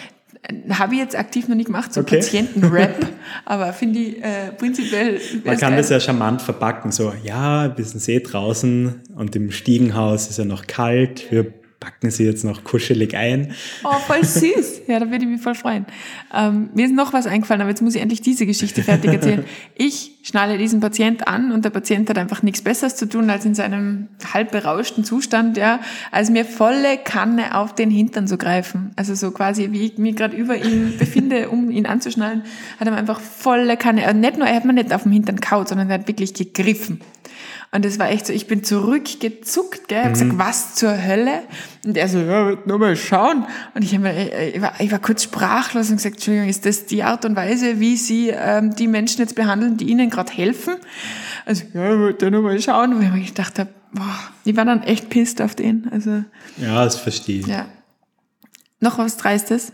Habe 0.70 0.94
ich 0.94 1.00
jetzt 1.00 1.14
aktiv 1.16 1.46
noch 1.48 1.56
nicht 1.56 1.66
gemacht, 1.66 1.92
so 1.92 2.00
okay. 2.00 2.16
Patientenrap, 2.16 3.06
aber 3.44 3.72
finde 3.74 3.98
ich 3.98 4.24
äh, 4.24 4.52
prinzipiell. 4.56 5.20
Man 5.44 5.58
kann 5.58 5.72
geil. 5.72 5.78
das 5.78 5.90
ja 5.90 6.00
charmant 6.00 6.40
verpacken, 6.40 6.90
so, 6.90 7.12
ja, 7.22 7.76
wir 7.76 7.84
sind 7.84 8.00
See 8.00 8.20
draußen 8.20 9.02
und 9.14 9.36
im 9.36 9.50
Stiegenhaus 9.50 10.30
ist 10.30 10.38
ja 10.38 10.46
noch 10.46 10.66
kalt, 10.66 11.30
wir 11.30 11.52
packen 11.80 12.10
sie 12.10 12.24
jetzt 12.24 12.44
noch 12.44 12.64
kuschelig 12.64 13.16
ein. 13.16 13.52
Oh, 13.84 13.98
voll 14.06 14.24
süß. 14.24 14.82
Ja, 14.88 14.98
da 14.98 15.10
würde 15.10 15.24
ich 15.24 15.30
mich 15.30 15.40
voll 15.40 15.54
freuen. 15.54 15.86
Ähm, 16.34 16.70
mir 16.74 16.86
ist 16.86 16.94
noch 16.94 17.12
was 17.12 17.26
eingefallen, 17.26 17.60
aber 17.60 17.70
jetzt 17.70 17.82
muss 17.82 17.94
ich 17.94 18.02
endlich 18.02 18.20
diese 18.20 18.46
Geschichte 18.46 18.82
fertig 18.82 19.12
erzählen. 19.12 19.44
Ich 19.76 20.12
schnalle 20.22 20.58
diesen 20.58 20.80
Patient 20.80 21.28
an 21.28 21.52
und 21.52 21.64
der 21.64 21.70
Patient 21.70 22.10
hat 22.10 22.18
einfach 22.18 22.42
nichts 22.42 22.62
Besseres 22.62 22.96
zu 22.96 23.08
tun, 23.08 23.30
als 23.30 23.44
in 23.44 23.54
seinem 23.54 24.08
halb 24.32 24.50
berauschten 24.50 25.04
Zustand, 25.04 25.56
ja, 25.56 25.80
als 26.10 26.30
mir 26.30 26.44
volle 26.44 26.98
Kanne 26.98 27.56
auf 27.56 27.74
den 27.74 27.90
Hintern 27.90 28.26
zu 28.26 28.38
greifen. 28.38 28.90
Also 28.96 29.14
so 29.14 29.30
quasi, 29.30 29.70
wie 29.70 29.86
ich 29.86 29.98
mich 29.98 30.16
gerade 30.16 30.36
über 30.36 30.56
ihn 30.56 30.96
befinde, 30.98 31.48
um 31.48 31.70
ihn 31.70 31.86
anzuschnallen, 31.86 32.42
hat 32.80 32.88
er 32.88 32.90
mir 32.90 32.98
einfach 32.98 33.20
volle 33.20 33.76
Kanne, 33.76 34.04
also 34.04 34.18
nicht 34.18 34.36
nur, 34.36 34.48
er 34.48 34.56
hat 34.56 34.64
mir 34.64 34.72
nicht 34.72 34.92
auf 34.92 35.04
dem 35.04 35.12
Hintern 35.12 35.40
kaut, 35.40 35.68
sondern 35.68 35.88
er 35.90 36.00
hat 36.00 36.08
wirklich 36.08 36.34
gegriffen. 36.34 37.00
Und 37.70 37.84
das 37.84 37.98
war 37.98 38.08
echt 38.08 38.26
so, 38.26 38.32
ich 38.32 38.46
bin 38.46 38.64
zurückgezuckt, 38.64 39.88
gell, 39.88 39.98
hab 39.98 40.08
mhm. 40.08 40.12
gesagt, 40.12 40.38
was 40.38 40.74
zur 40.74 41.04
Hölle? 41.04 41.42
Und 41.84 41.98
er 41.98 42.08
so, 42.08 42.18
ja, 42.18 42.56
nur 42.64 42.78
mal 42.78 42.96
schauen. 42.96 43.44
Und 43.74 43.84
ich, 43.84 43.94
hab, 43.94 44.04
ich, 44.04 44.60
war, 44.62 44.72
ich 44.78 44.90
war 44.90 44.98
kurz 44.98 45.24
sprachlos 45.24 45.90
und 45.90 45.96
gesagt, 45.96 46.14
Entschuldigung, 46.16 46.48
ist 46.48 46.64
das 46.64 46.86
die 46.86 47.02
Art 47.02 47.26
und 47.26 47.36
Weise, 47.36 47.78
wie 47.78 47.96
Sie 47.96 48.30
ähm, 48.30 48.74
die 48.74 48.86
Menschen 48.86 49.20
jetzt 49.20 49.34
behandeln, 49.34 49.76
die 49.76 49.90
Ihnen 49.90 50.08
gerade 50.08 50.32
helfen? 50.32 50.76
Also, 51.44 51.64
ja, 51.74 51.92
ich 51.92 51.98
wollte 51.98 52.30
nur 52.30 52.42
mal 52.42 52.58
schauen. 52.60 52.94
Und 52.94 53.16
ich 53.18 53.28
gedacht 53.28 53.58
habe, 53.58 53.70
boah, 53.92 54.18
ich 54.44 54.56
war 54.56 54.64
dann 54.64 54.82
echt 54.82 55.10
pisst 55.10 55.42
auf 55.42 55.54
den. 55.54 55.88
Also, 55.92 56.24
ja, 56.56 56.84
das 56.84 56.96
verstehe 56.96 57.40
ich. 57.40 57.46
Ja. 57.46 57.66
Noch 58.80 58.96
was 58.96 59.18
Dreistes? 59.18 59.72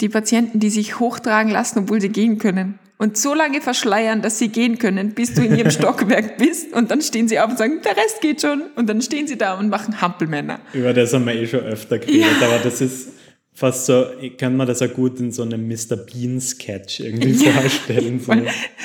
Die 0.00 0.08
Patienten, 0.08 0.60
die 0.60 0.70
sich 0.70 1.00
hochtragen 1.00 1.50
lassen, 1.50 1.80
obwohl 1.80 2.00
sie 2.00 2.10
gehen 2.10 2.38
können. 2.38 2.78
Und 3.00 3.16
so 3.16 3.32
lange 3.32 3.62
verschleiern, 3.62 4.20
dass 4.20 4.38
sie 4.38 4.48
gehen 4.48 4.78
können, 4.78 5.14
bis 5.14 5.32
du 5.32 5.42
in 5.42 5.56
ihrem 5.56 5.70
Stockwerk 5.78 6.36
bist 6.36 6.74
und 6.74 6.90
dann 6.90 7.00
stehen 7.00 7.28
sie 7.28 7.40
auf 7.40 7.48
und 7.48 7.56
sagen, 7.56 7.80
der 7.82 7.96
Rest 7.96 8.20
geht 8.20 8.42
schon 8.42 8.64
und 8.76 8.90
dann 8.90 9.00
stehen 9.00 9.26
sie 9.26 9.38
da 9.38 9.58
und 9.58 9.70
machen 9.70 10.02
Hampelmänner. 10.02 10.60
Über 10.74 10.92
das 10.92 11.14
haben 11.14 11.24
wir 11.24 11.34
eh 11.34 11.46
schon 11.46 11.60
öfter 11.60 11.98
geredet, 11.98 12.26
ja. 12.40 12.46
aber 12.46 12.58
das 12.58 12.82
ist 12.82 13.08
fast 13.54 13.86
so, 13.86 14.04
kann 14.36 14.54
man 14.54 14.66
das 14.66 14.82
auch 14.82 14.92
gut 14.92 15.18
in 15.18 15.32
so 15.32 15.42
einem 15.42 15.66
Mr. 15.66 15.96
Bean 15.96 16.42
Sketch 16.42 17.00
irgendwie 17.00 17.32
ja. 17.46 17.52
vorstellen. 17.52 18.20
So. 18.20 18.34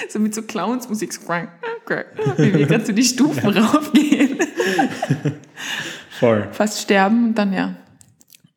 so 0.07 0.19
mit 0.19 0.33
so 0.33 0.43
Clownsmusik, 0.43 1.11
wie 1.27 2.53
wir 2.53 2.67
gerade 2.67 2.85
so 2.85 2.93
die 2.93 3.03
Stufen 3.03 3.53
ja. 3.53 3.65
raufgehen. 3.65 4.39
Voll. 6.19 6.47
Fast 6.53 6.79
sterben 6.79 7.25
und 7.25 7.35
dann 7.37 7.51
ja. 7.51 7.75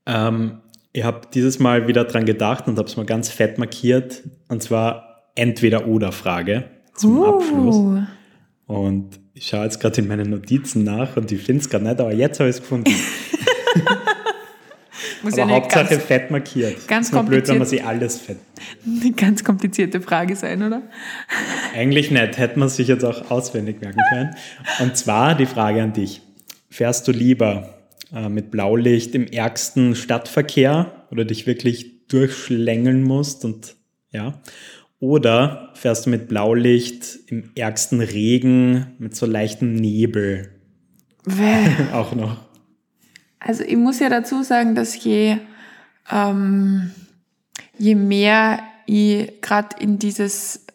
Ähm, 0.06 0.60
ich 0.92 1.02
habe 1.02 1.22
dieses 1.34 1.58
Mal 1.58 1.88
wieder 1.88 2.04
dran 2.04 2.26
gedacht 2.26 2.68
und 2.68 2.78
habe 2.78 2.88
es 2.88 2.96
mal 2.96 3.06
ganz 3.06 3.28
fett 3.28 3.58
markiert. 3.58 4.22
Und 4.48 4.62
zwar 4.62 5.07
Entweder-Oder-Frage 5.38 6.64
zum 6.94 7.18
uh. 7.18 7.24
Abschluss. 7.26 8.06
Und 8.66 9.20
ich 9.34 9.46
schaue 9.46 9.64
jetzt 9.64 9.80
gerade 9.80 10.00
in 10.00 10.08
meinen 10.08 10.30
Notizen 10.30 10.84
nach 10.84 11.16
und 11.16 11.30
ich 11.32 11.40
finde 11.40 11.62
es 11.62 11.70
gerade 11.70 11.84
nicht, 11.84 12.00
aber 12.00 12.12
jetzt 12.12 12.40
habe 12.40 12.50
ich 12.50 12.56
es 12.56 12.62
gefunden. 12.62 12.92
Muss 15.22 15.38
aber 15.38 15.48
ja 15.50 15.56
Hauptsache 15.56 15.94
ganz, 15.94 16.04
fett 16.04 16.30
markiert. 16.30 16.88
Ganz 16.88 17.06
ist 17.08 17.12
nur 17.12 17.22
blöd, 17.22 17.48
wenn 17.48 17.58
man 17.58 17.66
sich 17.66 17.84
alles 17.84 18.18
fett. 18.18 18.38
Eine 18.84 19.12
ganz 19.16 19.44
komplizierte 19.44 20.00
Frage 20.00 20.36
sein, 20.36 20.62
oder? 20.62 20.82
Eigentlich 21.74 22.10
nicht. 22.10 22.38
Hätte 22.38 22.58
man 22.58 22.68
sich 22.68 22.88
jetzt 22.88 23.04
auch 23.04 23.30
auswendig 23.30 23.80
merken 23.80 24.00
können. 24.10 24.34
Und 24.80 24.96
zwar 24.96 25.34
die 25.34 25.46
Frage 25.46 25.82
an 25.82 25.92
dich. 25.92 26.20
Fährst 26.68 27.08
du 27.08 27.12
lieber 27.12 27.78
äh, 28.12 28.28
mit 28.28 28.50
Blaulicht 28.50 29.14
im 29.14 29.26
ärgsten 29.26 29.94
Stadtverkehr 29.94 31.06
oder 31.10 31.24
dich 31.24 31.46
wirklich 31.46 32.06
durchschlängeln 32.08 33.02
musst 33.02 33.44
und 33.44 33.76
ja. 34.10 34.40
Oder 35.00 35.70
fährst 35.74 36.06
du 36.06 36.10
mit 36.10 36.28
Blaulicht 36.28 37.18
im 37.28 37.50
ärgsten 37.54 38.00
Regen 38.00 38.96
mit 38.98 39.14
so 39.14 39.26
leichtem 39.26 39.74
Nebel? 39.74 40.50
Auch 41.92 42.14
noch. 42.14 42.48
Also 43.38 43.62
ich 43.62 43.76
muss 43.76 44.00
ja 44.00 44.08
dazu 44.08 44.42
sagen, 44.42 44.74
dass 44.74 45.02
je, 45.02 45.36
ähm, 46.10 46.90
je 47.78 47.94
mehr 47.94 48.58
ich 48.86 49.40
gerade 49.40 49.76
in 49.78 49.98
dieses 49.98 50.66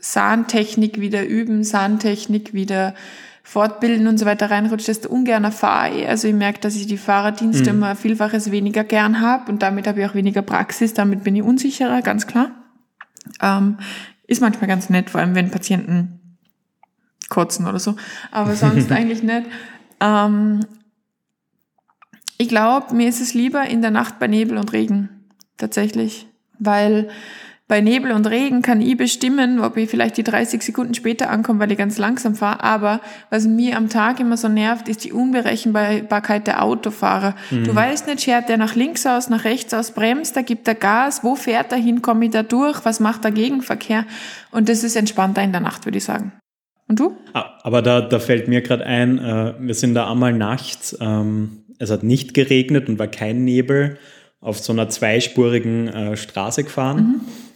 Sahntechnik 0.00 1.00
wieder 1.00 1.26
üben, 1.26 1.64
Sahntechnik 1.64 2.54
wieder 2.54 2.94
fortbilden 3.42 4.06
und 4.06 4.18
so 4.18 4.26
weiter 4.26 4.50
reinrutscht, 4.50 4.88
desto 4.88 5.08
ungerner 5.08 5.52
fahre 5.52 5.98
ich. 5.98 6.08
Also 6.08 6.28
ich 6.28 6.34
merke, 6.34 6.60
dass 6.60 6.76
ich 6.76 6.86
die 6.86 6.98
Fahrerdienste 6.98 7.72
mhm. 7.72 7.78
immer 7.78 7.96
vielfaches 7.96 8.50
weniger 8.50 8.84
gern 8.84 9.20
habe 9.20 9.50
und 9.50 9.62
damit 9.62 9.86
habe 9.86 10.00
ich 10.00 10.06
auch 10.06 10.14
weniger 10.14 10.42
Praxis, 10.42 10.94
damit 10.94 11.24
bin 11.24 11.34
ich 11.34 11.42
unsicherer, 11.42 12.00
ganz 12.02 12.26
klar. 12.26 12.50
Ähm, 13.40 13.78
ist 14.26 14.40
manchmal 14.40 14.68
ganz 14.68 14.90
nett, 14.90 15.10
vor 15.10 15.20
allem 15.20 15.34
wenn 15.34 15.50
Patienten 15.50 16.36
kotzen 17.28 17.66
oder 17.66 17.78
so, 17.78 17.96
aber 18.30 18.54
sonst 18.54 18.90
eigentlich 18.92 19.22
nicht. 19.22 19.46
Ähm, 20.00 20.60
ich 22.36 22.48
glaube, 22.48 22.94
mir 22.94 23.08
ist 23.08 23.20
es 23.20 23.34
lieber 23.34 23.64
in 23.64 23.82
der 23.82 23.90
Nacht 23.90 24.18
bei 24.18 24.26
Nebel 24.26 24.58
und 24.58 24.72
Regen, 24.72 25.08
tatsächlich, 25.56 26.26
weil 26.58 27.10
bei 27.68 27.82
Nebel 27.82 28.12
und 28.12 28.26
Regen 28.26 28.62
kann 28.62 28.80
ich 28.80 28.96
bestimmen, 28.96 29.60
ob 29.60 29.76
ich 29.76 29.90
vielleicht 29.90 30.16
die 30.16 30.22
30 30.22 30.62
Sekunden 30.62 30.94
später 30.94 31.28
ankomme, 31.28 31.60
weil 31.60 31.70
ich 31.70 31.76
ganz 31.76 31.98
langsam 31.98 32.34
fahre. 32.34 32.64
Aber 32.64 33.02
was 33.28 33.46
mir 33.46 33.76
am 33.76 33.90
Tag 33.90 34.20
immer 34.20 34.38
so 34.38 34.48
nervt, 34.48 34.88
ist 34.88 35.04
die 35.04 35.12
Unberechenbarkeit 35.12 36.46
der 36.46 36.64
Autofahrer. 36.64 37.34
Mhm. 37.50 37.64
Du 37.64 37.74
weißt 37.74 38.06
nicht, 38.06 38.22
schert 38.22 38.48
der 38.48 38.56
nach 38.56 38.74
links 38.74 39.04
aus, 39.04 39.28
nach 39.28 39.44
rechts 39.44 39.74
aus, 39.74 39.90
bremst, 39.90 40.34
da 40.34 40.40
gibt 40.40 40.66
er 40.66 40.76
Gas, 40.76 41.22
wo 41.22 41.34
fährt 41.34 41.70
er 41.70 41.78
hin, 41.78 42.00
komme 42.00 42.24
ich 42.24 42.30
da 42.30 42.42
durch, 42.42 42.86
was 42.86 43.00
macht 43.00 43.24
der 43.24 43.32
Gegenverkehr? 43.32 44.06
Und 44.50 44.70
das 44.70 44.82
ist 44.82 44.96
entspannter 44.96 45.42
in 45.42 45.52
der 45.52 45.60
Nacht, 45.60 45.84
würde 45.84 45.98
ich 45.98 46.04
sagen. 46.04 46.32
Und 46.88 46.98
du? 46.98 47.18
Ah, 47.34 47.58
aber 47.64 47.82
da, 47.82 48.00
da 48.00 48.18
fällt 48.18 48.48
mir 48.48 48.62
gerade 48.62 48.86
ein, 48.86 49.18
äh, 49.18 49.52
wir 49.58 49.74
sind 49.74 49.92
da 49.92 50.10
einmal 50.10 50.32
nachts, 50.32 50.96
ähm, 51.02 51.64
es 51.78 51.90
hat 51.90 52.02
nicht 52.02 52.32
geregnet 52.32 52.88
und 52.88 52.98
war 52.98 53.08
kein 53.08 53.44
Nebel, 53.44 53.98
auf 54.40 54.58
so 54.58 54.72
einer 54.72 54.88
zweispurigen 54.88 55.88
äh, 55.88 56.16
Straße 56.16 56.64
gefahren. 56.64 56.96
Mhm 56.96 57.47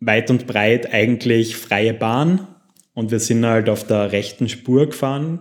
weit 0.00 0.30
und 0.30 0.46
breit 0.46 0.92
eigentlich 0.92 1.56
freie 1.56 1.94
Bahn 1.94 2.46
und 2.94 3.10
wir 3.10 3.20
sind 3.20 3.44
halt 3.44 3.68
auf 3.68 3.86
der 3.86 4.12
rechten 4.12 4.48
Spur 4.48 4.86
gefahren 4.86 5.40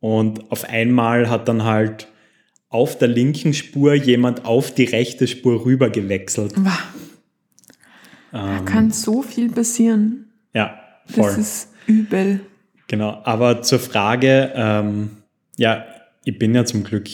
und 0.00 0.50
auf 0.50 0.68
einmal 0.68 1.30
hat 1.30 1.48
dann 1.48 1.64
halt 1.64 2.08
auf 2.68 2.98
der 2.98 3.08
linken 3.08 3.52
Spur 3.52 3.94
jemand 3.94 4.44
auf 4.44 4.72
die 4.72 4.84
rechte 4.84 5.26
Spur 5.26 5.64
rüber 5.64 5.90
gewechselt. 5.90 6.54
Da 8.32 8.58
ähm, 8.58 8.64
kann 8.64 8.90
so 8.92 9.22
viel 9.22 9.50
passieren. 9.50 10.30
Ja, 10.54 10.78
voll. 11.06 11.24
Das 11.24 11.38
ist 11.38 11.68
übel. 11.86 12.40
Genau, 12.86 13.20
aber 13.24 13.62
zur 13.62 13.78
Frage, 13.78 14.52
ähm, 14.54 15.10
ja, 15.56 15.84
ich 16.24 16.38
bin 16.38 16.54
ja 16.54 16.64
zum 16.64 16.84
Glück, 16.84 17.08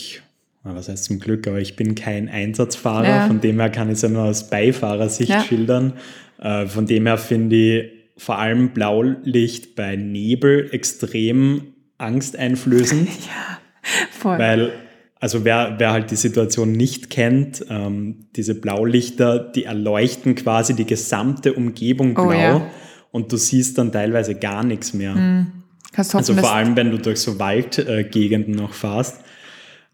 was 0.63 0.89
heißt 0.89 1.05
zum 1.05 1.19
Glück, 1.19 1.47
aber 1.47 1.59
ich 1.59 1.77
bin 1.77 1.95
kein 1.95 2.29
Einsatzfahrer, 2.29 3.09
ja. 3.09 3.27
von 3.27 3.41
dem 3.41 3.61
her 3.61 3.71
kann 3.71 3.89
ich 3.89 3.95
es 3.95 4.03
ja 4.03 4.09
nur 4.09 4.25
aus 4.25 4.49
Beifahrersicht 4.49 5.31
ja. 5.31 5.43
schildern. 5.43 5.95
Äh, 6.39 6.67
von 6.67 6.87
dem 6.87 7.07
her 7.07 7.19
finde 7.19 7.57
ich 7.57 7.93
vor 8.17 8.39
allem 8.39 8.71
Blaulicht 8.71 9.75
bei 9.77 9.97
Nebel 9.97 10.69
extrem 10.73 11.75
angsteinflößend. 11.99 13.09
ja, 13.27 13.59
voll. 14.11 14.39
Weil, 14.39 14.73
also 15.21 15.45
wer, 15.45 15.77
wer 15.79 15.93
halt 15.93 16.11
die 16.11 16.17
Situation 16.17 16.73
nicht 16.73 17.11
kennt, 17.11 17.65
ähm, 17.69 18.27
diese 18.37 18.55
Blaulichter, 18.55 19.39
die 19.39 19.65
erleuchten 19.65 20.35
quasi 20.35 20.75
die 20.75 20.87
gesamte 20.87 21.55
Umgebung 21.55 22.11
oh 22.13 22.27
blau 22.27 22.29
oh, 22.29 22.33
ja. 22.33 22.71
und 23.13 23.33
du 23.33 23.37
siehst 23.37 23.79
dann 23.79 23.93
teilweise 23.93 24.35
gar 24.35 24.65
nichts 24.65 24.93
mehr. 24.93 25.15
Mhm. 25.15 25.53
Hoffen, 25.97 26.17
also 26.19 26.35
vor 26.35 26.53
allem, 26.53 26.77
wenn 26.77 26.91
du 26.91 26.99
durch 26.99 27.21
so 27.21 27.39
Waldgegenden 27.39 28.55
noch 28.55 28.75
fährst. 28.75 29.21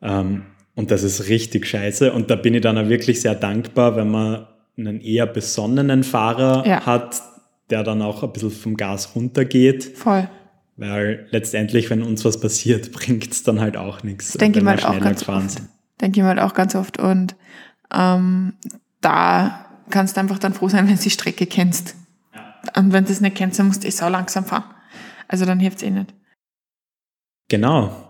Ähm, 0.01 0.43
und 0.75 0.91
das 0.91 1.03
ist 1.03 1.29
richtig 1.29 1.67
scheiße. 1.67 2.13
Und 2.13 2.31
da 2.31 2.35
bin 2.35 2.55
ich 2.55 2.63
dann 2.63 2.79
auch 2.79 2.89
wirklich 2.89 3.21
sehr 3.21 3.35
dankbar, 3.35 3.95
wenn 3.95 4.11
man 4.11 4.47
einen 4.77 5.01
eher 5.01 5.27
besonnenen 5.27 6.05
Fahrer 6.05 6.67
ja. 6.67 6.87
hat, 6.87 7.21
der 7.71 7.83
dann 7.83 8.03
auch 8.03 8.23
ein 8.23 8.33
bisschen 8.33 8.51
vom 8.51 8.77
Gas 8.77 9.15
runtergeht. 9.15 9.97
Voll. 9.97 10.29
Weil 10.77 11.27
letztendlich, 11.31 11.91
wenn 11.91 12.03
uns 12.03 12.25
was 12.25 12.41
passiert, 12.41 12.93
bringt 12.93 13.31
es 13.31 13.43
dann 13.43 13.61
halt 13.61 13.77
auch 13.77 14.03
nichts. 14.03 14.33
denke 14.33 14.59
ich 14.59 14.65
mal 14.65 14.77
halt 14.77 14.85
auch 14.85 15.01
ganz 15.01 15.29
oft. 15.29 15.63
Denke 16.01 16.21
ich 16.21 16.23
mal 16.23 16.31
halt 16.31 16.41
auch 16.41 16.55
ganz 16.55 16.75
oft. 16.75 16.99
Und 16.99 17.37
ähm, 17.95 18.55
da 19.01 19.67
kannst 19.91 20.17
du 20.17 20.21
einfach 20.21 20.39
dann 20.39 20.55
froh 20.55 20.69
sein, 20.69 20.89
wenn 20.89 20.97
du 20.97 21.03
die 21.03 21.11
Strecke 21.11 21.47
kennst. 21.47 21.95
Ja. 22.35 22.81
Und 22.81 22.93
wenn 22.93 23.05
du 23.05 23.13
es 23.13 23.21
nicht 23.21 23.37
kennst, 23.37 23.59
dann 23.59 23.67
musst 23.67 23.85
du 23.85 23.89
eh 23.89 23.91
sau 23.91 24.09
langsam 24.09 24.45
fahren. 24.45 24.65
Also 25.29 25.45
dann 25.45 25.61
hilft 25.61 25.79
es 25.79 25.83
eh 25.83 25.91
nicht. 25.91 26.15
Genau. 27.49 28.09